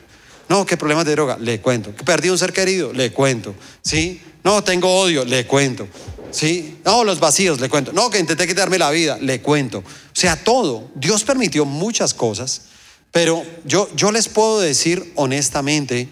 [0.49, 1.37] No, ¿qué problemas de droga?
[1.39, 1.93] Le cuento.
[2.05, 2.93] ¿Perdí un ser querido?
[2.93, 3.55] Le cuento.
[3.83, 4.21] ¿Sí?
[4.45, 5.89] No, tengo odio, le cuento.
[6.31, 6.79] ¿Sí?
[6.85, 7.93] No, los vacíos, le cuento.
[7.93, 9.79] No, que intenté quitarme la vida, le cuento.
[9.79, 10.91] O sea, todo.
[10.95, 12.63] Dios permitió muchas cosas,
[13.11, 16.09] pero yo, yo les puedo decir honestamente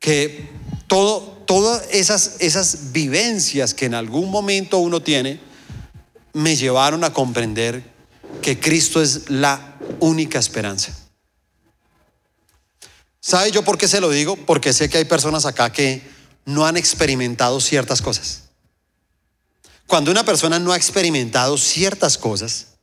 [0.00, 0.48] que
[0.86, 5.40] todo, todas esas, esas vivencias que en algún momento uno tiene
[6.32, 7.82] me llevaron a comprender
[8.42, 10.92] que Cristo es la única esperanza.
[13.20, 14.36] ¿Sabe yo por qué se lo digo?
[14.36, 16.02] Porque sé que hay personas acá que
[16.44, 18.42] no han experimentado ciertas cosas.
[19.86, 22.74] Cuando una persona no ha experimentado ciertas cosas,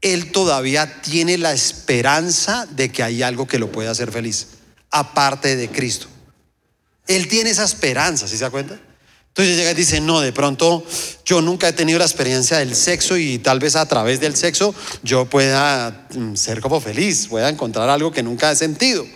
[0.00, 4.48] él todavía tiene la esperanza de que hay algo que lo pueda hacer feliz,
[4.90, 6.08] aparte de Cristo.
[7.06, 8.80] Él tiene esa esperanza, ¿sí se da cuenta?
[9.28, 10.84] Entonces llega y dice, no, de pronto
[11.24, 14.74] yo nunca he tenido la experiencia del sexo y tal vez a través del sexo
[15.02, 19.06] yo pueda mm, ser como feliz, pueda encontrar algo que nunca he sentido.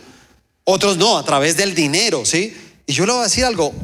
[0.65, 2.57] Otros no, a través del dinero, ¿sí?
[2.87, 3.75] Y yo le voy a decir algo,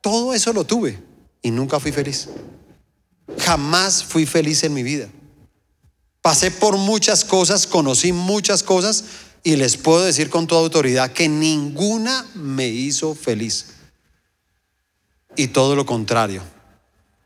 [0.00, 0.98] todo eso lo tuve
[1.42, 2.28] y nunca fui feliz.
[3.38, 5.08] Jamás fui feliz en mi vida.
[6.22, 9.04] Pasé por muchas cosas, conocí muchas cosas
[9.44, 13.66] y les puedo decir con toda autoridad que ninguna me hizo feliz.
[15.36, 16.42] Y todo lo contrario.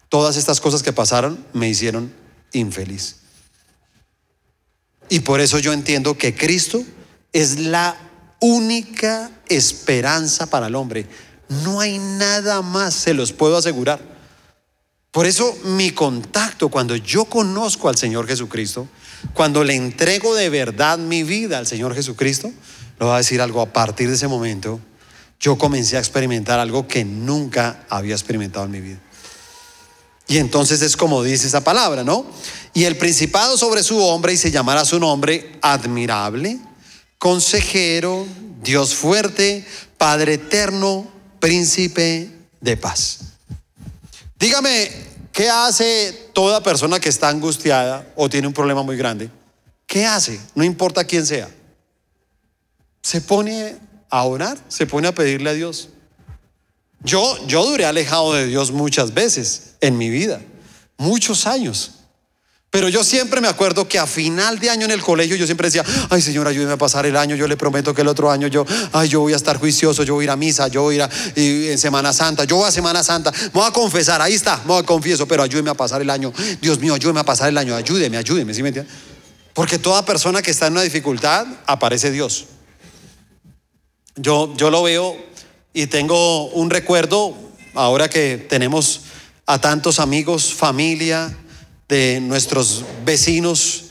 [0.08, 2.12] Todas estas cosas que pasaron me hicieron
[2.52, 3.16] infeliz.
[5.08, 6.82] Y por eso yo entiendo que Cristo
[7.32, 7.96] es la
[8.40, 11.06] única esperanza para el hombre.
[11.64, 14.00] No hay nada más, se los puedo asegurar.
[15.12, 18.88] Por eso mi contacto, cuando yo conozco al Señor Jesucristo,
[19.34, 22.52] cuando le entrego de verdad mi vida al Señor Jesucristo,
[22.98, 24.80] lo va a decir algo, a partir de ese momento,
[25.40, 29.00] yo comencé a experimentar algo que nunca había experimentado en mi vida.
[30.26, 32.26] Y entonces es como dice esa palabra, ¿no?
[32.74, 36.58] Y el principado sobre su hombre y se llamará su nombre admirable,
[37.18, 38.26] consejero,
[38.62, 41.08] Dios fuerte, Padre eterno,
[41.40, 43.20] príncipe de paz.
[44.38, 49.30] Dígame, ¿qué hace toda persona que está angustiada o tiene un problema muy grande?
[49.86, 50.40] ¿Qué hace?
[50.54, 51.48] No importa quién sea.
[53.02, 53.76] Se pone
[54.10, 55.88] a orar, se pone a pedirle a Dios.
[57.02, 60.40] Yo, yo duré alejado de Dios muchas veces en mi vida,
[60.96, 61.97] muchos años.
[62.70, 65.68] Pero yo siempre me acuerdo que a final de año en el colegio yo siempre
[65.68, 68.46] decía, ay Señor, ayúdeme a pasar el año, yo le prometo que el otro año
[68.46, 70.96] yo, ay, yo voy a estar juicioso, yo voy a ir a misa, yo voy
[70.96, 74.34] a ir a, en Semana Santa, yo voy a Semana Santa, voy a confesar, ahí
[74.34, 77.24] está, me voy a confieso, pero ayúdeme a pasar el año, Dios mío, ayúdeme a
[77.24, 78.94] pasar el año, ayúdeme, ayúdeme, ¿sí me entiendes?
[79.54, 82.48] Porque toda persona que está en una dificultad, aparece Dios.
[84.14, 85.16] Yo, yo lo veo
[85.72, 87.34] y tengo un recuerdo,
[87.74, 89.00] ahora que tenemos
[89.46, 91.34] a tantos amigos, familia,
[91.88, 93.84] de nuestros vecinos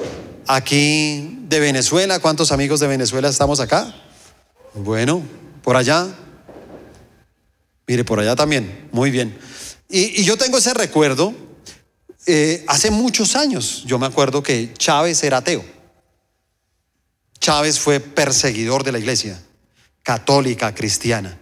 [0.45, 2.19] aquí de Venezuela.
[2.19, 3.93] ¿Cuántos amigos de Venezuela estamos acá?
[4.73, 5.23] Bueno,
[5.63, 6.07] por allá.
[7.87, 8.89] Mire, por allá también.
[8.91, 9.37] Muy bien.
[9.89, 11.33] Y, yo tengo ese recuerdo.
[12.25, 15.63] Eh, hace muchos años, yo me acuerdo que Chávez era ateo.
[17.39, 19.41] Chávez fue perseguidor de la iglesia
[20.03, 21.37] católica, cristiana.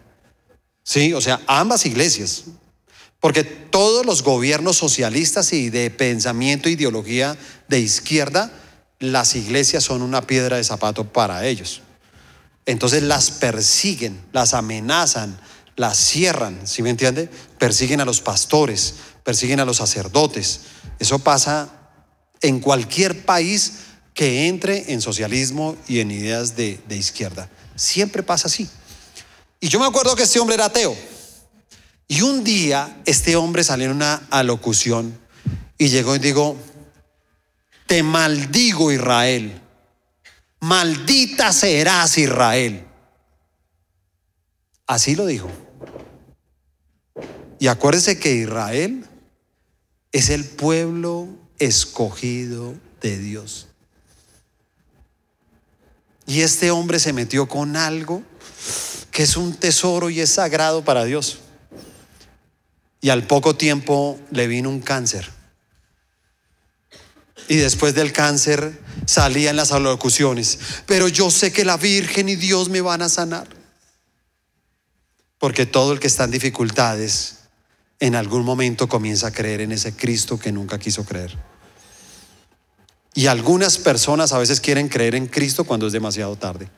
[0.84, 2.46] Sí, o sea, ambas iglesias.
[3.26, 7.36] Porque todos los gobiernos socialistas y de pensamiento e ideología
[7.68, 8.52] de izquierda,
[9.00, 11.82] las iglesias son una piedra de zapato para ellos.
[12.68, 15.40] Entonces las persiguen, las amenazan,
[15.76, 17.28] las cierran, ¿sí me entiende?
[17.58, 20.60] Persiguen a los pastores, persiguen a los sacerdotes.
[21.00, 21.70] Eso pasa
[22.42, 27.50] en cualquier país que entre en socialismo y en ideas de, de izquierda.
[27.76, 28.70] Siempre pasa así.
[29.60, 30.96] Y yo me acuerdo que este hombre era ateo.
[32.08, 35.18] Y un día este hombre salió en una alocución
[35.78, 36.56] y llegó y dijo,
[37.88, 39.60] te maldigo Israel,
[40.60, 42.86] maldita serás Israel.
[44.88, 45.50] Así lo dijo.
[47.58, 49.08] Y acuérdese que Israel
[50.12, 53.68] es el pueblo escogido de Dios.
[56.28, 58.22] Y este hombre se metió con algo
[59.10, 61.40] que es un tesoro y es sagrado para Dios
[63.06, 65.30] y al poco tiempo le vino un cáncer.
[67.48, 72.36] Y después del cáncer salía en las alocuciones, pero yo sé que la Virgen y
[72.36, 73.48] Dios me van a sanar.
[75.38, 77.42] Porque todo el que está en dificultades
[78.00, 81.38] en algún momento comienza a creer en ese Cristo que nunca quiso creer.
[83.14, 86.72] Y algunas personas a veces quieren creer en Cristo cuando es demasiado tarde.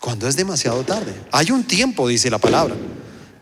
[0.00, 1.14] Cuando es demasiado tarde.
[1.30, 2.74] Hay un tiempo, dice la palabra.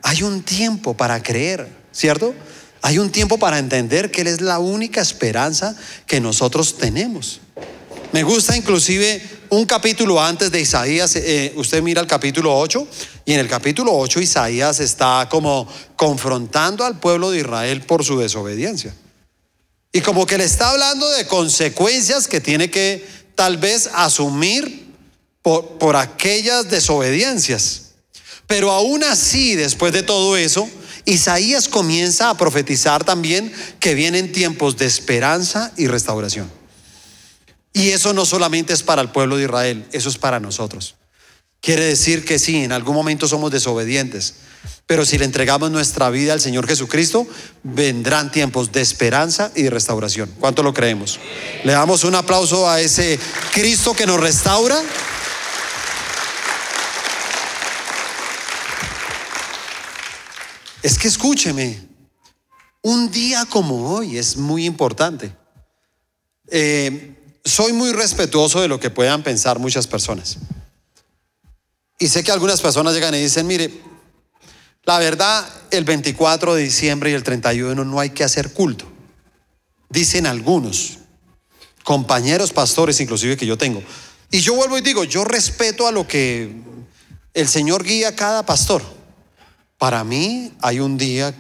[0.09, 2.35] Hay un tiempo para creer, ¿cierto?
[2.81, 7.43] Hay un tiempo para entender que Él es la única esperanza que nosotros tenemos.
[8.13, 12.89] Me gusta inclusive un capítulo antes de Isaías, eh, usted mira el capítulo 8
[13.27, 18.19] y en el capítulo 8 Isaías está como confrontando al pueblo de Israel por su
[18.19, 18.95] desobediencia.
[19.93, 24.87] Y como que le está hablando de consecuencias que tiene que tal vez asumir
[25.43, 27.88] por, por aquellas desobediencias.
[28.49, 30.69] Pero aún así, después de todo eso,
[31.05, 36.51] Isaías comienza a profetizar también que vienen tiempos de esperanza y restauración.
[37.73, 40.97] Y eso no solamente es para el pueblo de Israel, eso es para nosotros.
[41.61, 44.35] Quiere decir que sí, en algún momento somos desobedientes,
[44.87, 47.27] pero si le entregamos nuestra vida al Señor Jesucristo,
[47.63, 50.31] vendrán tiempos de esperanza y de restauración.
[50.41, 51.21] ¿Cuánto lo creemos?
[51.65, 53.19] Le damos un aplauso a ese
[53.53, 54.81] Cristo que nos restaura.
[60.83, 61.81] Es que escúcheme,
[62.83, 65.35] un día como hoy es muy importante.
[66.51, 67.15] Eh,
[67.45, 70.39] soy muy respetuoso de lo que puedan pensar muchas personas.
[71.99, 73.83] Y sé que algunas personas llegan y dicen, mire,
[74.85, 78.87] la verdad, el 24 de diciembre y el 31 no hay que hacer culto.
[79.91, 80.99] Dicen algunos,
[81.83, 83.83] compañeros pastores inclusive que yo tengo.
[84.31, 86.53] Y yo vuelvo y digo, yo respeto a lo que
[87.35, 88.98] el Señor guía a cada pastor.
[89.79, 91.33] Para mí hay un día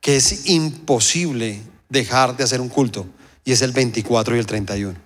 [0.00, 3.06] que es imposible dejar de hacer un culto
[3.44, 4.98] y es el 24 y el 31.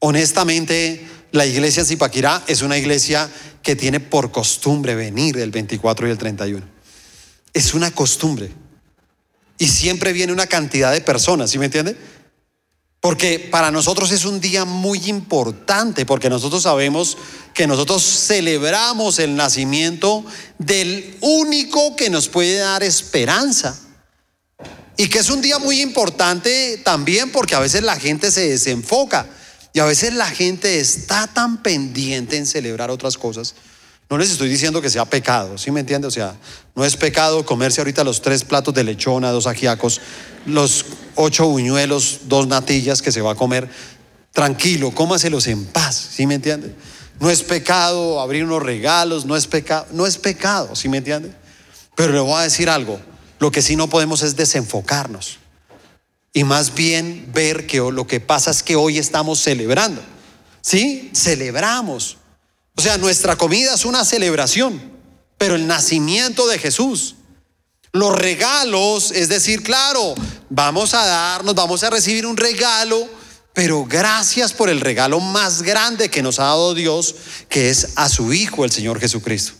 [0.00, 3.30] Honestamente, la iglesia Zipaquirá es una iglesia
[3.62, 6.66] que tiene por costumbre venir el 24 y el 31.
[7.52, 8.50] Es una costumbre.
[9.58, 11.96] Y siempre viene una cantidad de personas, ¿sí me entiende?
[13.00, 17.16] Porque para nosotros es un día muy importante, porque nosotros sabemos
[17.54, 20.24] que nosotros celebramos el nacimiento
[20.58, 23.78] del único que nos puede dar esperanza.
[24.96, 29.28] Y que es un día muy importante también porque a veces la gente se desenfoca
[29.72, 33.54] y a veces la gente está tan pendiente en celebrar otras cosas.
[34.10, 36.08] No les estoy diciendo que sea pecado, ¿sí me entiende?
[36.08, 36.34] O sea,
[36.74, 40.00] no es pecado comerse ahorita los tres platos de lechona, dos ajiacos,
[40.46, 43.68] los ocho buñuelos, dos natillas que se va a comer.
[44.32, 46.74] Tranquilo, cómaselos en paz, ¿sí me entiende?
[47.20, 51.32] No es pecado abrir unos regalos, no es pecado, no es pecado, ¿sí me entiende?
[51.94, 53.00] Pero le voy a decir algo,
[53.38, 55.38] lo que sí no podemos es desenfocarnos
[56.32, 60.00] y más bien ver que lo que pasa es que hoy estamos celebrando.
[60.60, 61.10] ¿Sí?
[61.14, 62.18] Celebramos.
[62.78, 64.80] O sea, nuestra comida es una celebración,
[65.36, 67.16] pero el nacimiento de Jesús.
[67.90, 70.14] Los regalos, es decir, claro,
[70.48, 73.08] vamos a darnos, vamos a recibir un regalo,
[73.52, 77.16] pero gracias por el regalo más grande que nos ha dado Dios,
[77.48, 79.54] que es a su Hijo, el Señor Jesucristo.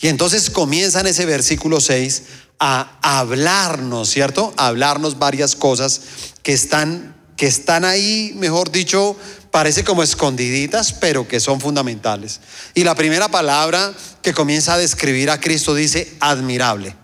[0.00, 2.22] Y entonces comienza en ese versículo 6
[2.58, 4.52] a hablarnos, ¿cierto?
[4.56, 6.00] A hablarnos varias cosas
[6.42, 9.16] que están, que están ahí, mejor dicho,
[9.50, 12.40] parece como escondiditas, pero que son fundamentales.
[12.74, 16.94] Y la primera palabra que comienza a describir a Cristo dice admirable.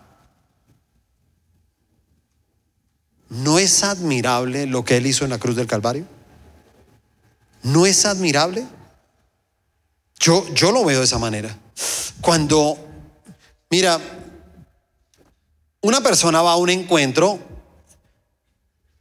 [3.29, 6.07] ¿No es admirable lo que Él hizo en la cruz del Calvario?
[7.63, 8.65] ¿No es admirable?
[10.21, 11.59] Yo, yo lo veo de esa manera.
[12.21, 12.79] Cuando,
[13.71, 14.01] mira,
[15.81, 17.39] una persona va a un encuentro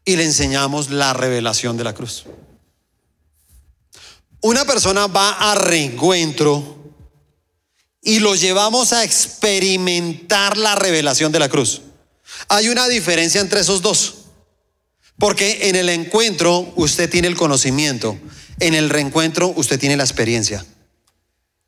[0.04, 2.26] y le enseñamos la revelación de la cruz.
[4.46, 6.94] Una persona va a reencuentro
[8.00, 11.82] y lo llevamos a experimentar la revelación de la cruz.
[12.50, 14.26] Hay una diferencia entre esos dos.
[15.18, 18.20] Porque en el encuentro usted tiene el conocimiento,
[18.60, 20.64] en el reencuentro usted tiene la experiencia.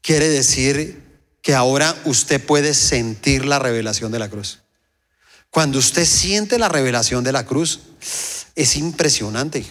[0.01, 1.01] Quiere decir
[1.41, 4.59] que ahora usted puede sentir la revelación de la cruz.
[5.49, 7.79] Cuando usted siente la revelación de la cruz,
[8.53, 9.65] es impresionante.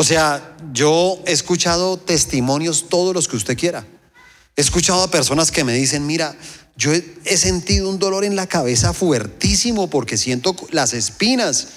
[0.00, 3.84] O sea, yo he escuchado testimonios todos los que usted quiera.
[4.54, 6.36] He escuchado a personas que me dicen, mira,
[6.76, 11.70] yo he, sentido un dolor en la cabeza fuertísimo porque siento las espinas.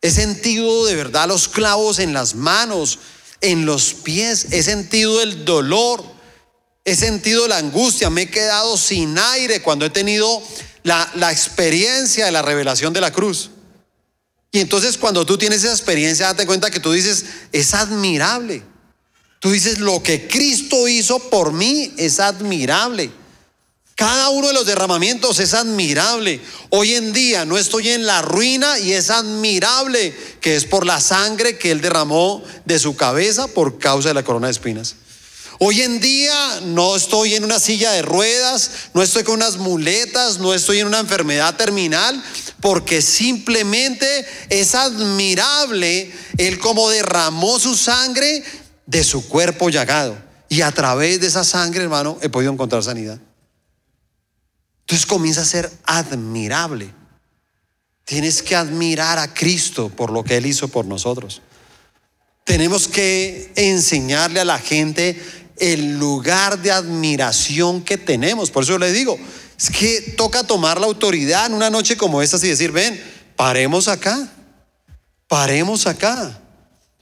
[0.00, 2.98] He sentido de verdad los clavos en las manos,
[3.42, 4.46] en los pies.
[4.50, 6.02] He sentido el dolor.
[6.86, 8.08] He sentido la angustia.
[8.08, 10.42] Me he quedado sin aire cuando he tenido
[10.82, 13.50] la, experiencia de la revelación de la cruz.
[14.50, 18.62] Y entonces cuando tú tienes esa experiencia, date cuenta que tú dices, es admirable.
[19.40, 23.10] Tú dices, lo que Cristo hizo por mí es admirable.
[23.94, 26.40] Cada uno de los derramamientos es admirable.
[26.70, 31.00] Hoy en día no estoy en la ruina y es admirable que es por la
[31.00, 34.94] sangre que Él derramó de su cabeza por causa de la corona de espinas.
[35.58, 40.38] Hoy en día no estoy en una silla de ruedas, no estoy con unas muletas,
[40.38, 42.22] no estoy en una enfermedad terminal,
[42.60, 48.42] porque simplemente es admirable el cómo derramó su sangre
[48.86, 50.16] de su cuerpo llagado.
[50.48, 53.20] Y a través de esa sangre, hermano, he podido encontrar sanidad.
[54.80, 56.92] Entonces comienza a ser admirable.
[58.04, 61.42] Tienes que admirar a Cristo por lo que Él hizo por nosotros.
[62.44, 65.20] Tenemos que enseñarle a la gente
[65.58, 68.50] el lugar de admiración que tenemos.
[68.50, 69.18] Por eso le digo,
[69.58, 73.02] es que toca tomar la autoridad en una noche como esta y decir, ven,
[73.34, 74.28] paremos acá,
[75.26, 76.40] paremos acá.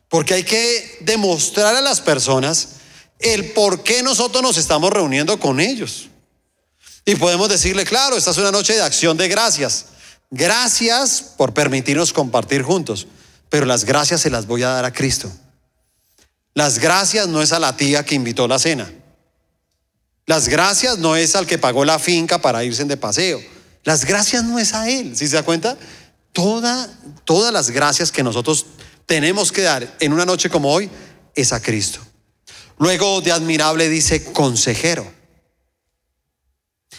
[0.09, 2.69] Porque hay que demostrar a las personas
[3.19, 6.09] el por qué nosotros nos estamos reuniendo con ellos.
[7.05, 9.87] Y podemos decirle, claro, esta es una noche de acción de gracias.
[10.31, 13.07] Gracias por permitirnos compartir juntos,
[13.51, 15.31] pero las gracias se las voy a dar a Cristo.
[16.55, 18.91] Las gracias no es a la tía que invitó la cena.
[20.27, 23.41] Las gracias no es al que pagó la finca para irse de paseo.
[23.85, 25.79] Las gracias no es a él, ¿sí se da cuenta?
[26.33, 26.93] Toda,
[27.25, 28.67] todas las gracias que nosotros
[29.07, 30.91] tenemos que dar en una noche como hoy
[31.37, 32.01] es a Cristo.
[32.79, 35.11] Luego de admirable dice consejero.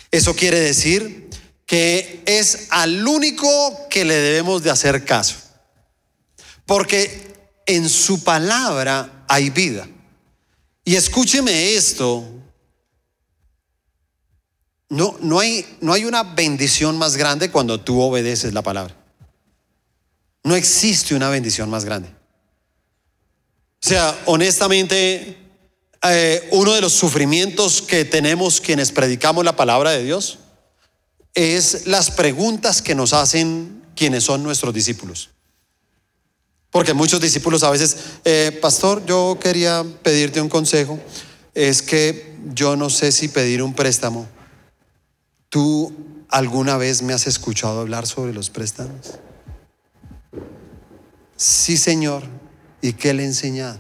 [0.09, 1.29] Eso quiere decir
[1.65, 5.35] que es al único que le debemos de hacer caso.
[6.65, 9.87] Porque en su palabra hay vida.
[10.85, 12.36] Y escúcheme esto.
[14.89, 18.95] No, no, hay, no hay una bendición más grande cuando tú obedeces la palabra.
[20.43, 22.09] No existe una bendición más grande.
[23.83, 25.37] O sea, honestamente,
[26.03, 30.39] eh, uno de los sufrimientos que tenemos quienes predicamos la palabra de Dios
[31.33, 35.29] es las preguntas que nos hacen quienes son nuestros discípulos.
[36.71, 40.99] Porque muchos discípulos a veces, eh, pastor, yo quería pedirte un consejo,
[41.53, 44.27] es que yo no sé si pedir un préstamo.
[45.57, 45.91] ¿Tú
[46.29, 49.17] alguna vez me has escuchado hablar sobre los préstamos?
[51.35, 52.21] Sí, Señor.
[52.79, 53.79] ¿Y qué le he enseñado?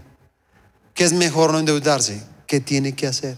[0.95, 2.23] ¿Qué es mejor no endeudarse?
[2.47, 3.37] ¿Qué tiene que hacer?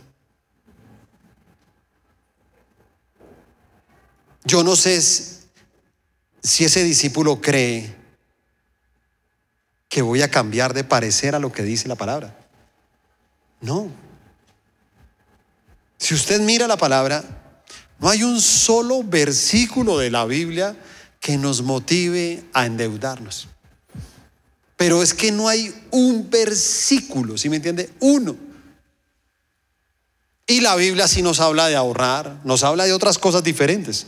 [4.46, 5.02] Yo no sé
[6.42, 7.94] si ese discípulo cree
[9.90, 12.40] que voy a cambiar de parecer a lo que dice la palabra.
[13.60, 13.90] No.
[15.98, 17.49] Si usted mira la palabra,
[18.00, 20.76] no hay un solo versículo de la Biblia
[21.20, 23.48] que nos motive a endeudarnos.
[24.78, 27.90] Pero es que no hay un versículo, ¿sí me entiende?
[28.00, 28.38] Uno.
[30.48, 34.08] Y la Biblia sí nos habla de ahorrar, nos habla de otras cosas diferentes.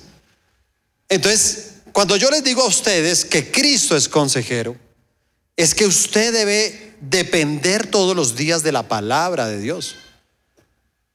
[1.09, 4.77] Entonces, cuando yo les digo a ustedes que Cristo es consejero,
[5.57, 9.95] es que usted debe depender todos los días de la palabra de Dios.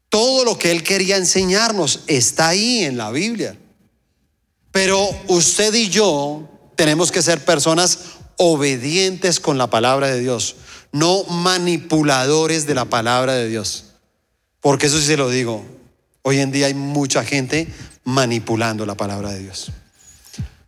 [0.08, 3.56] Todo lo que Él quería enseñarnos está ahí en la Biblia.
[4.72, 7.98] Pero usted y yo tenemos que ser personas
[8.36, 10.56] obedientes con la palabra de Dios,
[10.92, 13.84] no manipuladores de la palabra de Dios.
[14.60, 15.64] Porque eso sí se lo digo,
[16.22, 17.68] hoy en día hay mucha gente
[18.04, 19.70] manipulando la palabra de Dios.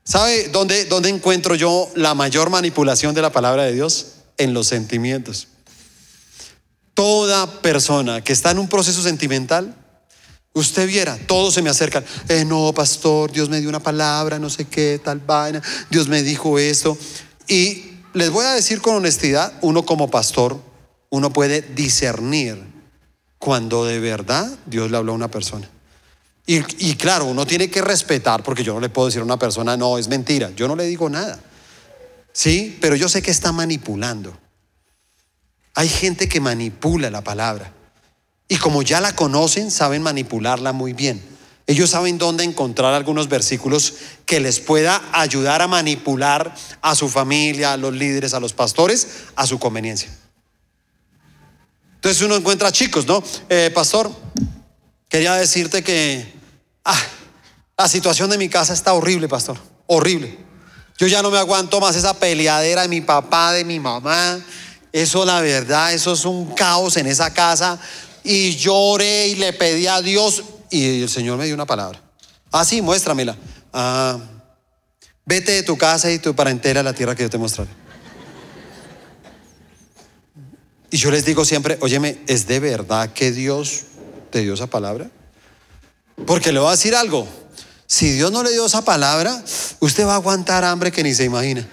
[0.04, 4.14] ¿Sabe dónde, dónde encuentro yo la mayor manipulación de la palabra de Dios?
[4.38, 5.48] En los sentimientos.
[6.98, 9.72] Toda persona que está en un proceso sentimental,
[10.52, 14.50] usted viera, todos se me acercan, eh, no, pastor, Dios me dio una palabra, no
[14.50, 16.98] sé qué, tal vaina, Dios me dijo esto.
[17.46, 17.84] Y
[18.14, 20.60] les voy a decir con honestidad, uno como pastor,
[21.10, 22.60] uno puede discernir
[23.38, 25.70] cuando de verdad Dios le habló a una persona.
[26.46, 29.38] Y, y, claro, uno tiene que respetar, porque yo no le puedo decir a una
[29.38, 31.38] persona, no, es mentira, yo no le digo nada.
[32.32, 34.36] Sí, pero yo sé que está manipulando.
[35.78, 37.70] Hay gente que manipula la palabra.
[38.48, 41.22] Y como ya la conocen, saben manipularla muy bien.
[41.68, 43.94] Ellos saben dónde encontrar algunos versículos
[44.26, 46.52] que les pueda ayudar a manipular
[46.82, 49.06] a su familia, a los líderes, a los pastores,
[49.36, 50.10] a su conveniencia.
[51.94, 53.22] Entonces uno encuentra chicos, ¿no?
[53.48, 54.10] Eh, pastor,
[55.08, 56.26] quería decirte que
[56.84, 57.00] ah,
[57.76, 59.56] la situación de mi casa está horrible, pastor,
[59.86, 60.38] horrible.
[60.98, 64.40] Yo ya no me aguanto más esa peleadera de mi papá, de mi mamá.
[64.92, 67.78] Eso, la verdad, eso es un caos en esa casa.
[68.24, 72.00] Y lloré y le pedí a Dios, y el Señor me dio una palabra.
[72.50, 73.36] Ah, sí, muéstramela.
[73.72, 74.18] Ah,
[75.24, 77.70] vete de tu casa y tu parentela a la tierra que yo te mostraré.
[80.90, 83.82] Y yo les digo siempre, óyeme, ¿es de verdad que Dios
[84.30, 85.10] te dio esa palabra?
[86.26, 87.28] Porque le voy a decir algo.
[87.86, 89.42] Si Dios no le dio esa palabra,
[89.80, 91.66] usted va a aguantar hambre que ni se imagina.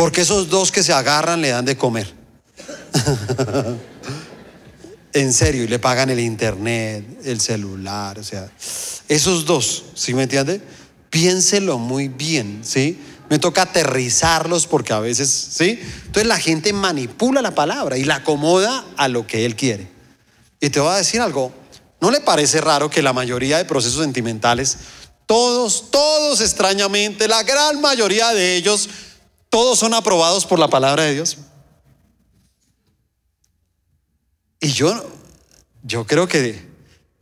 [0.00, 2.10] Porque esos dos que se agarran le dan de comer.
[5.12, 8.48] En serio, y le pagan el internet, el celular, o sea,
[9.08, 10.60] esos dos, ¿sí me entiende?
[11.10, 12.96] Piénselo muy bien, ¿sí?
[13.28, 15.80] Me toca aterrizarlos porque a veces, ¿sí?
[16.06, 19.88] Entonces la gente manipula la palabra y la acomoda a lo que él quiere.
[20.60, 21.52] Y te voy a decir algo,
[22.00, 24.76] ¿no le parece raro que la mayoría de procesos sentimentales,
[25.26, 28.88] todos, todos extrañamente, la gran mayoría de ellos,
[29.50, 31.36] todos son aprobados por la palabra de Dios?
[34.60, 35.10] Y yo,
[35.82, 36.68] yo creo que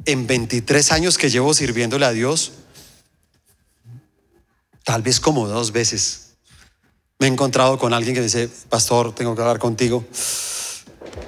[0.05, 2.53] en 23 años que llevo sirviéndole a Dios,
[4.85, 6.35] tal vez como dos veces,
[7.19, 10.05] me he encontrado con alguien que me dice, pastor, tengo que hablar contigo.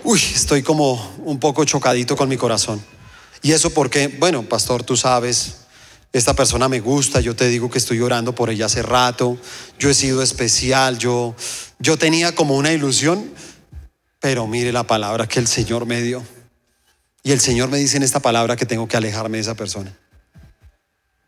[0.05, 2.83] uy, estoy como un poco chocadito con mi corazón.
[3.43, 5.57] Y eso porque, bueno, pastor, tú sabes,
[6.13, 9.39] esta persona me gusta, yo te digo que estoy orando por ella hace rato,
[9.79, 11.37] yo he sido especial, yo,
[11.79, 13.31] yo tenía como una ilusión,
[14.19, 16.23] pero mire la palabra que el Señor me dio.
[17.23, 19.97] Y el Señor me dice en esta palabra que tengo que alejarme de esa persona.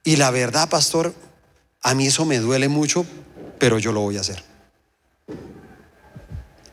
[0.04, 1.14] Y la verdad, pastor,
[1.80, 3.06] a mí eso me duele mucho,
[3.58, 4.42] pero yo lo voy a hacer.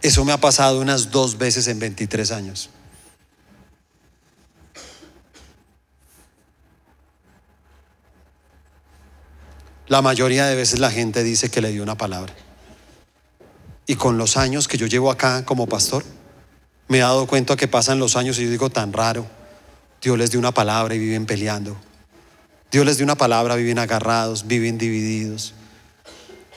[0.01, 2.69] Eso me ha pasado unas dos veces en 23 años.
[9.89, 12.31] La mayoría de veces la gente dice que le dio una palabra.
[13.87, 16.03] Y con los años que yo llevo acá como pastor,
[16.87, 19.25] me he dado cuenta que pasan los años y yo digo tan raro.
[19.99, 21.75] Dios les dio una palabra y viven peleando.
[22.71, 25.55] Dios les dio una palabra, viven agarrados, viven divididos.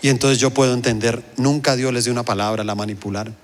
[0.03, 3.35] Y entonces yo puedo entender, nunca Dios les dio una palabra, la manipularon.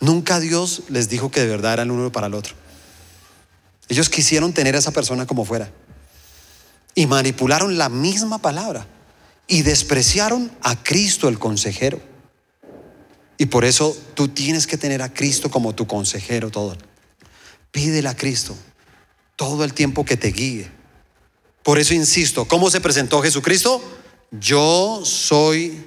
[0.00, 2.54] Nunca Dios les dijo que de verdad era el uno para el otro.
[3.88, 5.70] Ellos quisieron tener a esa persona como fuera.
[6.94, 8.86] Y manipularon la misma palabra.
[9.46, 12.00] Y despreciaron a Cristo el consejero.
[13.36, 16.76] Y por eso tú tienes que tener a Cristo como tu consejero todo.
[17.70, 18.56] Pídele a Cristo
[19.36, 20.70] todo el tiempo que te guíe.
[21.62, 23.82] Por eso insisto, ¿cómo se presentó Jesucristo?
[24.30, 25.86] Yo soy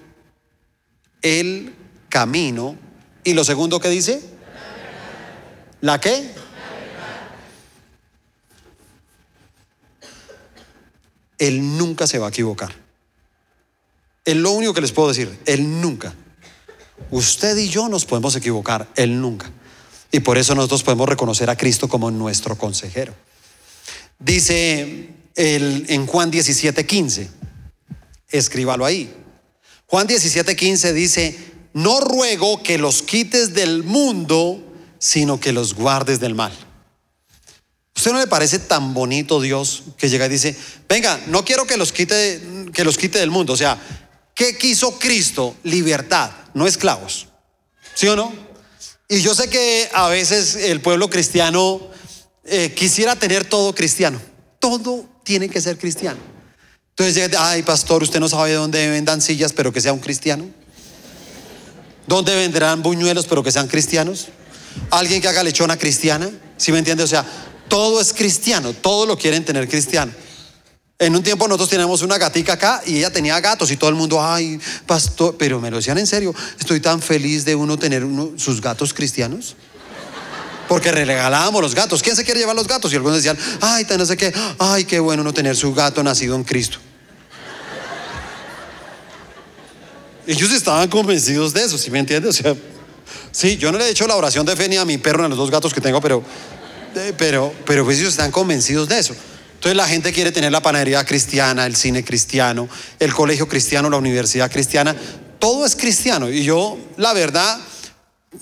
[1.22, 1.74] el
[2.10, 2.76] camino.
[3.24, 4.22] ¿Y lo segundo que dice?
[5.82, 6.34] ¿La qué?
[11.38, 12.74] Él nunca se va a equivocar.
[14.26, 15.40] Es lo único que les puedo decir.
[15.46, 16.14] Él nunca.
[17.12, 18.88] Usted y yo nos podemos equivocar.
[18.96, 19.52] Él nunca.
[20.12, 23.14] Y por eso nosotros podemos reconocer a Cristo como nuestro consejero.
[24.20, 27.30] Dice el, en Juan 17, 15.
[28.30, 29.14] Escríbalo ahí.
[29.86, 31.38] Juan 17, 15 dice,
[31.74, 34.62] no ruego que los quites del mundo,
[35.00, 36.52] sino que los guardes del mal.
[37.98, 40.56] ¿Usted no le parece tan bonito Dios que llega y dice,
[40.88, 43.54] venga, no quiero que los quite, que los quite del mundo?
[43.54, 43.76] O sea,
[44.36, 45.56] ¿qué quiso Cristo?
[45.64, 47.28] Libertad, no esclavos.
[47.96, 48.32] ¿Sí o no?
[49.10, 51.82] Y yo sé que a veces el pueblo cristiano
[52.46, 54.22] eh, quisiera tener todo cristiano.
[54.60, 56.20] Todo tiene que ser cristiano.
[56.92, 60.48] Entonces, ay, pastor, usted no sabe dónde vendan sillas, pero que sea un cristiano.
[62.06, 64.28] ¿Dónde venderán buñuelos, pero que sean cristianos?
[64.92, 67.04] Alguien que haga lechona cristiana, ¿sí me entiende?
[67.04, 67.26] O sea,
[67.68, 70.12] todo es cristiano, todo lo quieren tener cristiano.
[71.00, 73.96] En un tiempo nosotros teníamos una gatica acá y ella tenía gatos y todo el
[73.96, 78.04] mundo, ay, pastor, pero me lo decían en serio, estoy tan feliz de uno tener
[78.38, 79.56] sus gatos cristianos.
[80.68, 82.02] Porque regalábamos los gatos.
[82.02, 82.92] ¿Quién se quiere llevar los gatos?
[82.92, 86.36] Y algunos decían, ay, no sé qué, ay, qué bueno no tener su gato nacido
[86.36, 86.80] en Cristo.
[90.26, 92.42] Ellos estaban convencidos de eso, ¿sí me entiendes?
[92.42, 92.56] O sea,
[93.32, 95.26] sí, yo no le he hecho la oración de fe ni a mi perro ni
[95.26, 96.22] a los dos gatos que tengo, pero,
[97.18, 99.16] pero, pero pues ellos están convencidos de eso.
[99.56, 102.70] Entonces la gente quiere tener la panadería cristiana, el cine cristiano,
[103.00, 104.96] el colegio cristiano, la universidad cristiana.
[105.40, 106.30] Todo es cristiano.
[106.30, 107.60] Y yo, la verdad,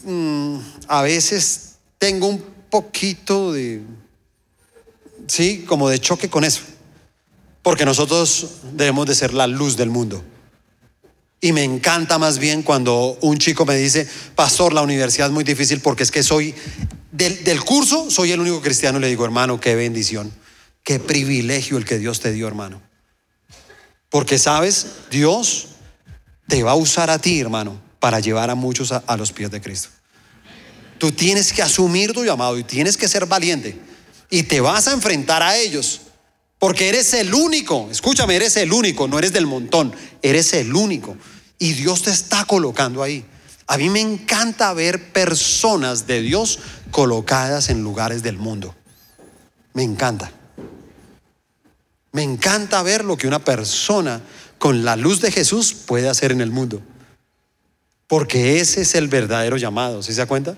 [0.04, 3.82] mm, a veces tengo un poquito de,
[5.28, 6.62] sí, como de choque con eso.
[7.62, 10.22] Porque nosotros debemos de ser la luz del mundo.
[11.46, 15.43] Y me encanta más bien cuando un chico me dice, pastor, la universidad es muy
[15.43, 16.56] difícil porque es que soy,
[17.12, 18.98] del, curso, soy el único cristiano.
[18.98, 20.34] Le digo, hermano, qué bendición,
[20.82, 22.82] qué privilegio el que Dios te dio, hermano.
[24.10, 25.68] Porque sabes, Dios
[26.48, 29.62] te va a usar a ti, hermano, para llevar a muchos a los pies de
[29.62, 29.89] Cristo.
[30.98, 33.80] Tú tienes que asumir tu llamado y tienes que ser valiente.
[34.32, 36.02] Y te vas a enfrentar a ellos.
[36.58, 37.88] Porque eres el único.
[37.91, 39.08] Escúchame, eres el único.
[39.08, 39.93] No eres del montón.
[40.24, 41.16] Eres el único.
[41.58, 43.26] Y Dios te está colocando ahí.
[43.68, 46.60] A mí me encanta ver personas de Dios
[46.91, 48.76] colocadas en lugares del mundo.
[49.74, 50.32] Me encanta.
[52.12, 54.22] Me encanta ver lo que una persona
[54.58, 56.82] con la luz de Jesús puede hacer en el mundo.
[58.08, 60.03] Porque ese es el verdadero llamado.
[60.03, 60.56] ¿Sí se da cuenta?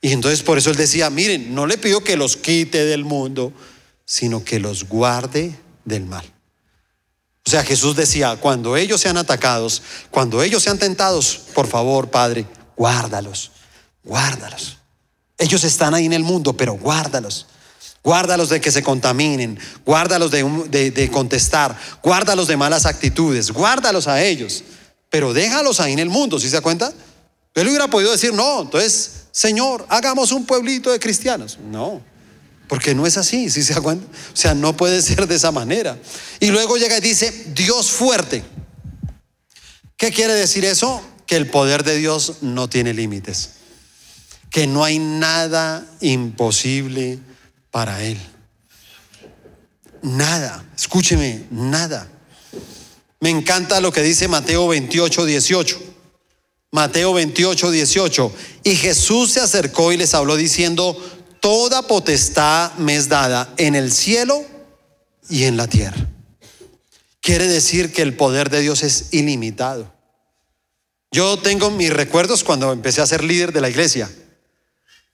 [0.00, 3.52] Y entonces por eso él decía, miren, no le pido que los quite del mundo,
[4.04, 6.31] sino que los guarde del mal.
[7.44, 12.46] O sea, Jesús decía, cuando ellos sean atacados, cuando ellos sean tentados, por favor, Padre,
[12.76, 13.50] guárdalos,
[14.04, 14.78] guárdalos.
[15.38, 17.46] Ellos están ahí en el mundo, pero guárdalos.
[18.04, 24.22] Guárdalos de que se contaminen, guárdalos de, de, contestar, guárdalos de malas actitudes, guárdalos a
[24.22, 24.64] ellos,
[25.08, 26.92] pero déjalos ahí en el mundo, ¿sí se da cuenta?
[27.54, 31.58] Él hubiera podido decir, no, entonces Señor, hagamos un pueblito de cristianos.
[31.58, 32.02] No,
[32.72, 34.00] porque no es así, si se O
[34.32, 35.98] sea, no puede ser de esa manera.
[36.40, 38.42] Y luego llega y dice, Dios fuerte.
[39.98, 41.02] ¿Qué quiere decir eso?
[41.26, 43.56] Que el poder de Dios no tiene límites.
[44.50, 47.18] que no hay nada imposible
[47.70, 48.18] para Él.
[50.00, 52.08] Nada, escúcheme, nada.
[53.20, 55.78] Me encanta lo que dice Mateo 28, 18.
[56.70, 58.32] Mateo 28, 18.
[58.64, 60.96] Y Jesús se acercó y les habló diciendo,
[61.42, 64.46] toda potestad me es dada en el cielo
[65.28, 66.08] y en la tierra.
[67.20, 69.92] Quiere decir que el poder de Dios es ilimitado.
[71.10, 74.10] Yo tengo mis recuerdos cuando empecé a ser líder de la iglesia.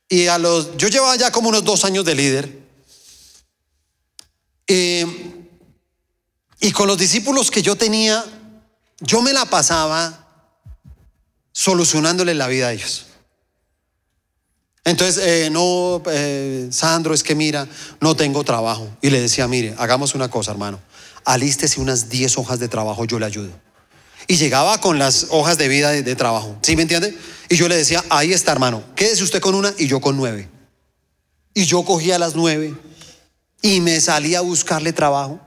[0.06, 2.58] Y a los, yo llevaba ya como unos dos años de líder.
[4.66, 5.06] Eh,
[6.60, 8.22] y con los discípulos que yo tenía,
[9.00, 10.26] yo me la pasaba
[11.52, 13.07] solucionándole la vida a ellos.
[14.88, 17.68] Entonces, eh, no, eh, Sandro, es que mira,
[18.00, 18.88] no tengo trabajo.
[19.02, 20.80] Y le decía, mire, hagamos una cosa, hermano.
[21.26, 23.50] Alístese unas 10 hojas de trabajo, yo le ayudo.
[24.28, 26.56] Y llegaba con las hojas de vida de, de trabajo.
[26.62, 27.14] ¿Sí me entiende?
[27.50, 30.48] Y yo le decía, ahí está, hermano, quédese usted con una y yo con nueve.
[31.52, 32.74] Y yo cogía las nueve
[33.60, 35.38] y me salía a buscarle trabajo.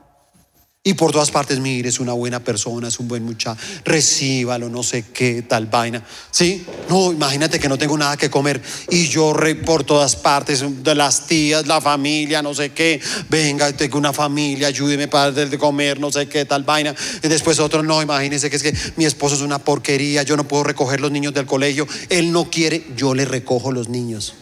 [0.83, 4.81] Y por todas partes, mire, es una buena persona, es un buen muchacho, recíbalo, no
[4.81, 6.03] sé qué, tal vaina.
[6.31, 6.65] ¿Sí?
[6.89, 8.59] No, imagínate que no tengo nada que comer.
[8.89, 13.99] Y yo por todas partes, de las tías, la familia, no sé qué, venga, tengo
[13.99, 16.95] una familia, ayúdeme para de comer, no sé qué, tal vaina.
[17.21, 20.47] Y después otro, no, imagínense que es que mi esposo es una porquería, yo no
[20.47, 24.33] puedo recoger los niños del colegio, él no quiere, yo le recojo los niños.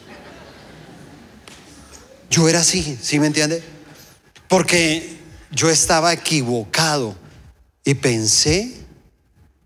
[2.30, 3.62] Yo era así, ¿sí me entiende?
[4.48, 5.19] Porque
[5.52, 7.16] yo estaba equivocado
[7.84, 8.86] y pensé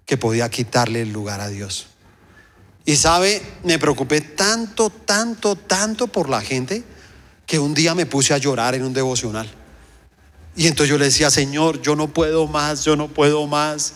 [0.06, 1.88] que podía quitarle el lugar a Dios.
[2.86, 6.84] Y sabe, me preocupé tanto, tanto, tanto por la gente
[7.46, 9.50] que un día me puse a llorar en un devocional.
[10.56, 13.94] Y entonces yo le decía, Señor, yo no puedo más, yo no puedo más.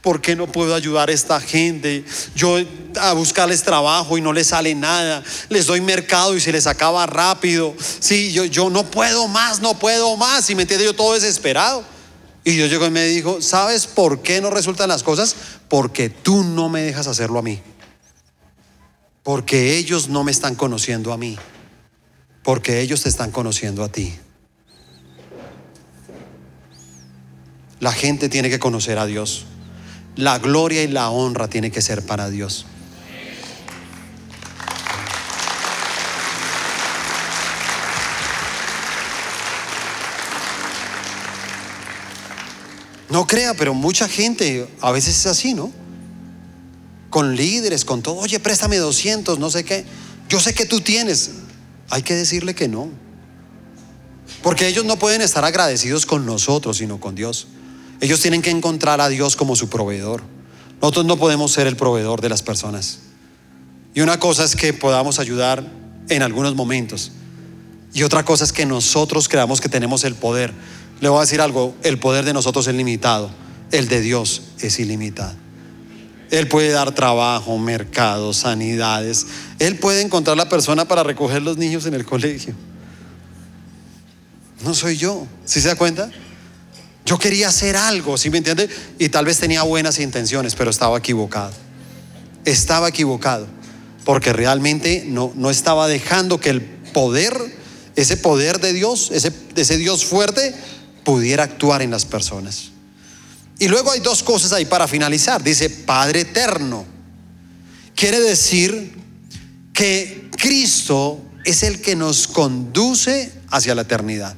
[0.00, 2.04] ¿Por qué no puedo ayudar a esta gente?
[2.34, 2.56] Yo
[2.98, 5.22] a buscarles trabajo y no les sale nada.
[5.48, 7.74] Les doy mercado y se les acaba rápido.
[8.00, 10.48] Sí, yo, yo no puedo más, no puedo más.
[10.50, 11.84] Y me entiende, yo todo desesperado.
[12.44, 15.36] Y Dios llegó y me dijo, ¿sabes por qué no resultan las cosas?
[15.68, 17.60] Porque tú no me dejas hacerlo a mí.
[19.22, 21.36] Porque ellos no me están conociendo a mí.
[22.42, 24.14] Porque ellos te están conociendo a ti.
[27.80, 29.44] La gente tiene que conocer a Dios.
[30.18, 32.66] La gloria y la honra tiene que ser para Dios.
[43.08, 45.72] No crea, pero mucha gente a veces es así, ¿no?
[47.10, 49.84] Con líderes, con todo, oye, préstame 200, no sé qué.
[50.28, 51.30] Yo sé que tú tienes.
[51.90, 52.90] Hay que decirle que no.
[54.42, 57.46] Porque ellos no pueden estar agradecidos con nosotros, sino con Dios.
[58.00, 60.22] Ellos tienen que encontrar a Dios como su proveedor.
[60.80, 63.00] Nosotros no podemos ser el proveedor de las personas.
[63.94, 65.64] Y una cosa es que podamos ayudar
[66.08, 67.12] en algunos momentos.
[67.92, 70.52] Y otra cosa es que nosotros creamos que tenemos el poder.
[71.00, 73.30] Le voy a decir algo, el poder de nosotros es limitado,
[73.72, 75.34] el de Dios es ilimitado.
[76.30, 79.26] Él puede dar trabajo, mercado, sanidades.
[79.58, 82.54] Él puede encontrar la persona para recoger los niños en el colegio.
[84.62, 86.10] No soy yo, ¿sí se da cuenta?
[87.08, 88.68] Yo quería hacer algo, ¿sí me entiende?
[88.98, 91.54] Y tal vez tenía buenas intenciones, pero estaba equivocado.
[92.44, 93.46] Estaba equivocado,
[94.04, 97.32] porque realmente no, no estaba dejando que el poder,
[97.96, 100.54] ese poder de Dios, ese, ese Dios fuerte,
[101.02, 102.72] pudiera actuar en las personas.
[103.58, 105.42] Y luego hay dos cosas ahí para finalizar.
[105.42, 106.84] Dice Padre eterno.
[107.94, 108.92] Quiere decir
[109.72, 114.36] que Cristo es el que nos conduce hacia la eternidad.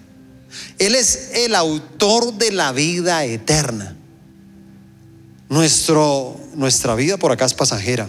[0.81, 3.95] Él es el autor de la vida eterna.
[5.51, 8.09] Nuestro, nuestra vida por acá es pasajera.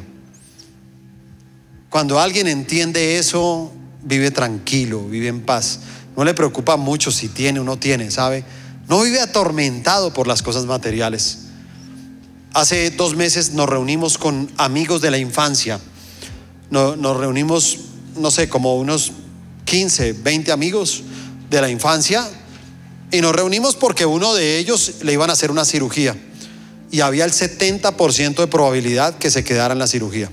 [1.90, 5.82] Cuando alguien entiende eso, vive tranquilo, vive en paz.
[6.16, 8.46] No le preocupa mucho si tiene o no tiene, ¿sabe?
[8.88, 11.40] No vive atormentado por las cosas materiales.
[12.54, 15.78] Hace dos meses nos reunimos con amigos de la infancia.
[16.70, 17.80] Nos, nos reunimos,
[18.16, 19.12] no sé, como unos
[19.66, 21.04] 15, 20 amigos
[21.50, 22.30] de la infancia
[23.12, 26.16] y nos reunimos porque uno de ellos le iban a hacer una cirugía
[26.92, 30.30] y había el 70% de probabilidad que se quedara en la cirugía.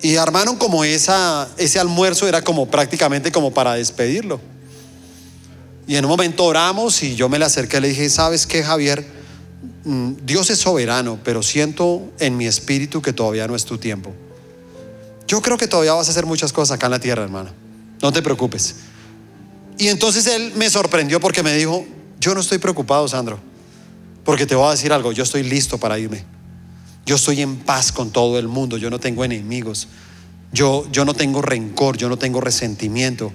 [0.00, 4.40] Y armaron como esa, ese almuerzo era como prácticamente como para despedirlo.
[5.86, 8.62] Y en un momento oramos y yo me le acerqué y le dije, ¿sabes qué,
[8.62, 9.06] Javier?
[9.84, 14.12] Mm, Dios es soberano, pero siento en mi espíritu que todavía no es tu tiempo.
[15.26, 17.50] Yo creo que todavía vas a hacer muchas cosas acá en la tierra, hermano.
[18.02, 18.74] No te preocupes.
[19.78, 21.84] Y entonces él me sorprendió porque me dijo,
[22.20, 23.38] yo no estoy preocupado, Sandro,
[24.24, 26.24] porque te voy a decir algo, yo estoy listo para irme.
[27.06, 29.88] Yo estoy en paz con todo el mundo, yo no tengo enemigos.
[30.52, 33.32] Yo, yo no tengo rencor, yo no tengo resentimiento.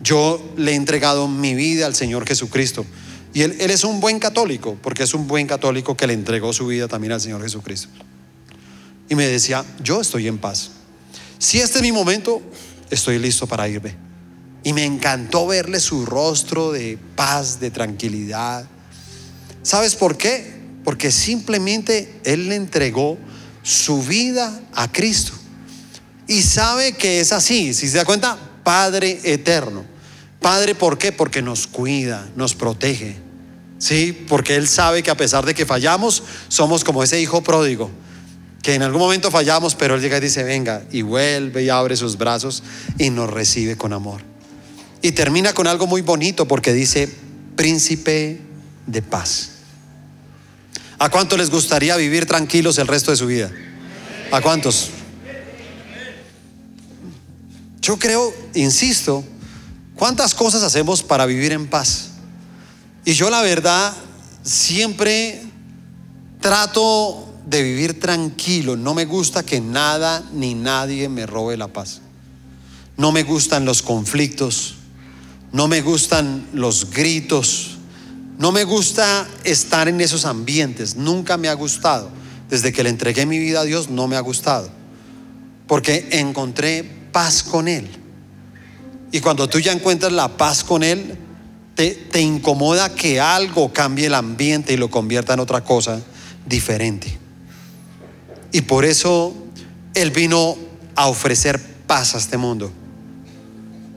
[0.00, 2.86] Yo le he entregado mi vida al Señor Jesucristo.
[3.34, 6.52] Y él, él, es un buen católico, porque es un buen católico que le entregó
[6.52, 7.88] su vida también al Señor Jesucristo.
[9.08, 10.70] Y me decía, yo estoy en paz.
[11.38, 12.40] Si este es mi momento,
[12.90, 13.96] estoy listo para irme.
[14.64, 18.66] Y me encantó verle su rostro de paz, de tranquilidad.
[19.62, 20.60] ¿Sabes por qué?
[20.84, 23.18] Porque simplemente Él le entregó
[23.62, 25.32] su vida a Cristo.
[26.26, 29.84] Y sabe que es así, si se da cuenta, Padre eterno.
[30.40, 31.12] Padre, ¿por qué?
[31.12, 33.16] Porque nos cuida, nos protege.
[33.78, 37.90] Sí, porque Él sabe que a pesar de que fallamos, somos como ese hijo pródigo,
[38.62, 41.96] que en algún momento fallamos, pero Él llega y dice, venga, y vuelve y abre
[41.96, 42.62] sus brazos
[42.98, 44.33] y nos recibe con amor.
[45.04, 47.14] Y termina con algo muy bonito porque dice,
[47.56, 48.40] príncipe
[48.86, 49.50] de paz.
[50.98, 53.52] ¿A cuántos les gustaría vivir tranquilos el resto de su vida?
[54.32, 54.88] ¿A cuántos?
[57.82, 59.22] Yo creo, insisto,
[59.94, 62.12] ¿cuántas cosas hacemos para vivir en paz?
[63.04, 63.92] Y yo la verdad
[64.42, 65.42] siempre
[66.40, 68.74] trato de vivir tranquilo.
[68.74, 72.00] No me gusta que nada ni nadie me robe la paz.
[72.96, 74.76] No me gustan los conflictos.
[75.54, 77.76] No me gustan los gritos.
[78.38, 80.96] No me gusta estar en esos ambientes.
[80.96, 82.10] Nunca me ha gustado.
[82.50, 84.68] Desde que le entregué mi vida a Dios no me ha gustado.
[85.68, 86.82] Porque encontré
[87.12, 87.88] paz con Él.
[89.12, 91.16] Y cuando tú ya encuentras la paz con Él,
[91.76, 96.00] te, te, incomoda que algo cambie el ambiente y lo convierta en otra cosa
[96.46, 97.16] diferente.
[98.50, 99.32] Y por eso
[99.94, 100.56] Él vino
[100.96, 102.72] a ofrecer paz a este mundo.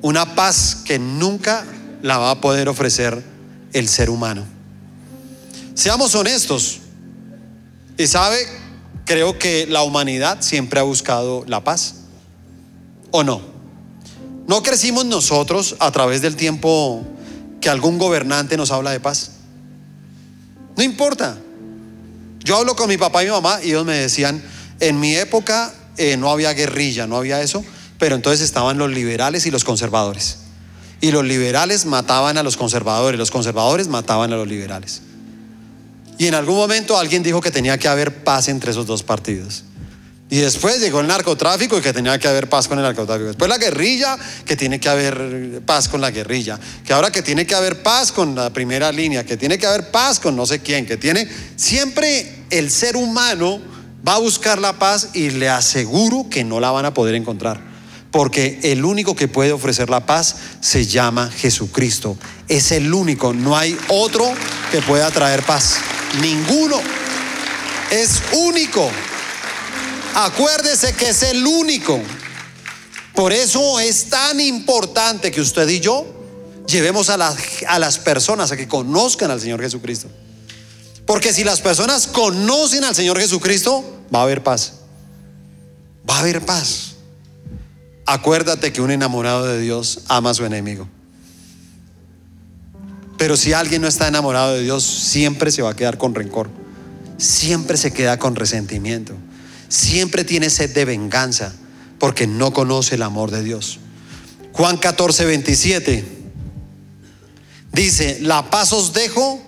[0.01, 1.65] Una paz que nunca
[2.01, 3.23] la va a poder ofrecer
[3.73, 4.45] el ser humano.
[5.73, 6.79] Seamos honestos.
[7.97, 8.37] Y sabe,
[9.05, 11.95] creo que la humanidad siempre ha buscado la paz.
[13.11, 13.41] ¿O no?
[14.47, 17.05] ¿No crecimos nosotros a través del tiempo
[17.59, 19.31] que algún gobernante nos habla de paz?
[20.75, 21.37] No importa.
[22.43, 24.41] Yo hablo con mi papá y mi mamá y ellos me decían,
[24.79, 27.65] en mi época eh, no había guerrilla, no había eso,
[27.99, 30.39] pero entonces estaban los liberales y los conservadores.
[30.99, 35.01] Y los liberales mataban a los conservadores, los conservadores mataban a los liberales.
[36.17, 39.63] Y en algún momento alguien dijo que tenía que haber paz entre esos dos partidos.
[40.29, 43.27] Y después llegó el narcotráfico y que tenía que haber paz con el narcotráfico.
[43.27, 46.59] Después la guerrilla, que tiene que haber paz con la guerrilla.
[46.85, 49.89] Que ahora que tiene que haber paz con la primera línea, que tiene que haber
[49.89, 51.29] paz con no sé quién, que tiene...
[51.55, 53.61] Siempre el ser humano
[54.05, 57.61] va a buscar la paz y le aseguro que no la van a poder encontrar.
[58.17, 62.17] Porque el único que puede ofrecer la paz se llama Jesucristo.
[62.47, 64.25] Es el único, no hay otro
[64.71, 65.75] que pueda traer paz.
[66.19, 66.77] Ninguno.
[67.91, 68.89] Es único.
[70.15, 72.01] Acuérdese que es el único.
[73.13, 76.03] Por eso es tan importante que usted y yo
[76.65, 77.37] llevemos a las,
[77.67, 80.09] a las personas a que conozcan al Señor Jesucristo.
[81.05, 84.73] Porque si las personas conocen al Señor Jesucristo, va a haber paz.
[86.09, 86.86] Va a haber paz.
[88.07, 90.87] Acuérdate que un enamorado de Dios ama a su enemigo.
[93.19, 96.49] Pero si alguien no está enamorado de Dios, siempre se va a quedar con rencor.
[97.19, 99.15] Siempre se queda con resentimiento
[99.69, 101.53] siempre tiene sed de venganza
[101.99, 103.79] porque no conoce el amor de Dios.
[104.53, 106.05] Juan 14, 27
[107.71, 109.41] dice, la paz os dejo,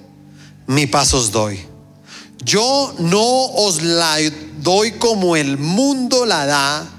[0.68, 1.60] mi paz os doy.
[2.44, 4.18] Yo no os la
[4.62, 6.90] doy como el mundo la da.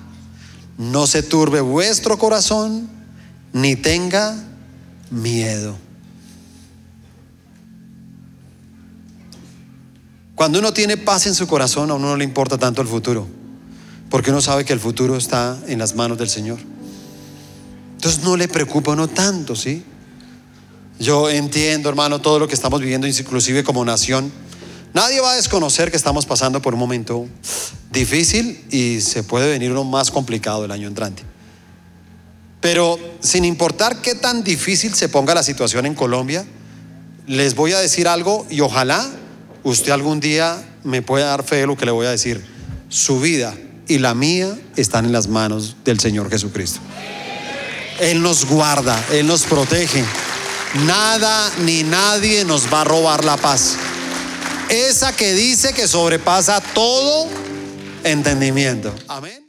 [0.80, 2.88] No se turbe vuestro corazón,
[3.52, 4.34] ni tenga
[5.10, 5.76] miedo.
[10.34, 13.28] Cuando uno tiene paz en su corazón, a uno no le importa tanto el futuro,
[14.08, 16.58] porque uno sabe que el futuro está en las manos del Señor.
[17.96, 19.84] Entonces no le preocupa a uno tanto, ¿sí?
[20.98, 24.32] Yo entiendo, hermano, todo lo que estamos viviendo, inclusive como nación.
[24.92, 27.28] Nadie va a desconocer que estamos pasando por un momento
[27.92, 31.22] difícil y se puede venir uno más complicado el año entrante.
[32.60, 36.44] Pero sin importar qué tan difícil se ponga la situación en Colombia,
[37.26, 39.08] les voy a decir algo y ojalá
[39.62, 42.44] usted algún día me puede dar fe de lo que le voy a decir.
[42.88, 43.54] Su vida
[43.86, 46.80] y la mía están en las manos del Señor Jesucristo.
[48.00, 50.04] Él nos guarda, Él nos protege.
[50.86, 53.76] Nada ni nadie nos va a robar la paz.
[54.70, 57.28] Esa que dice que sobrepasa todo
[58.04, 58.94] entendimiento.
[59.08, 59.39] Amén.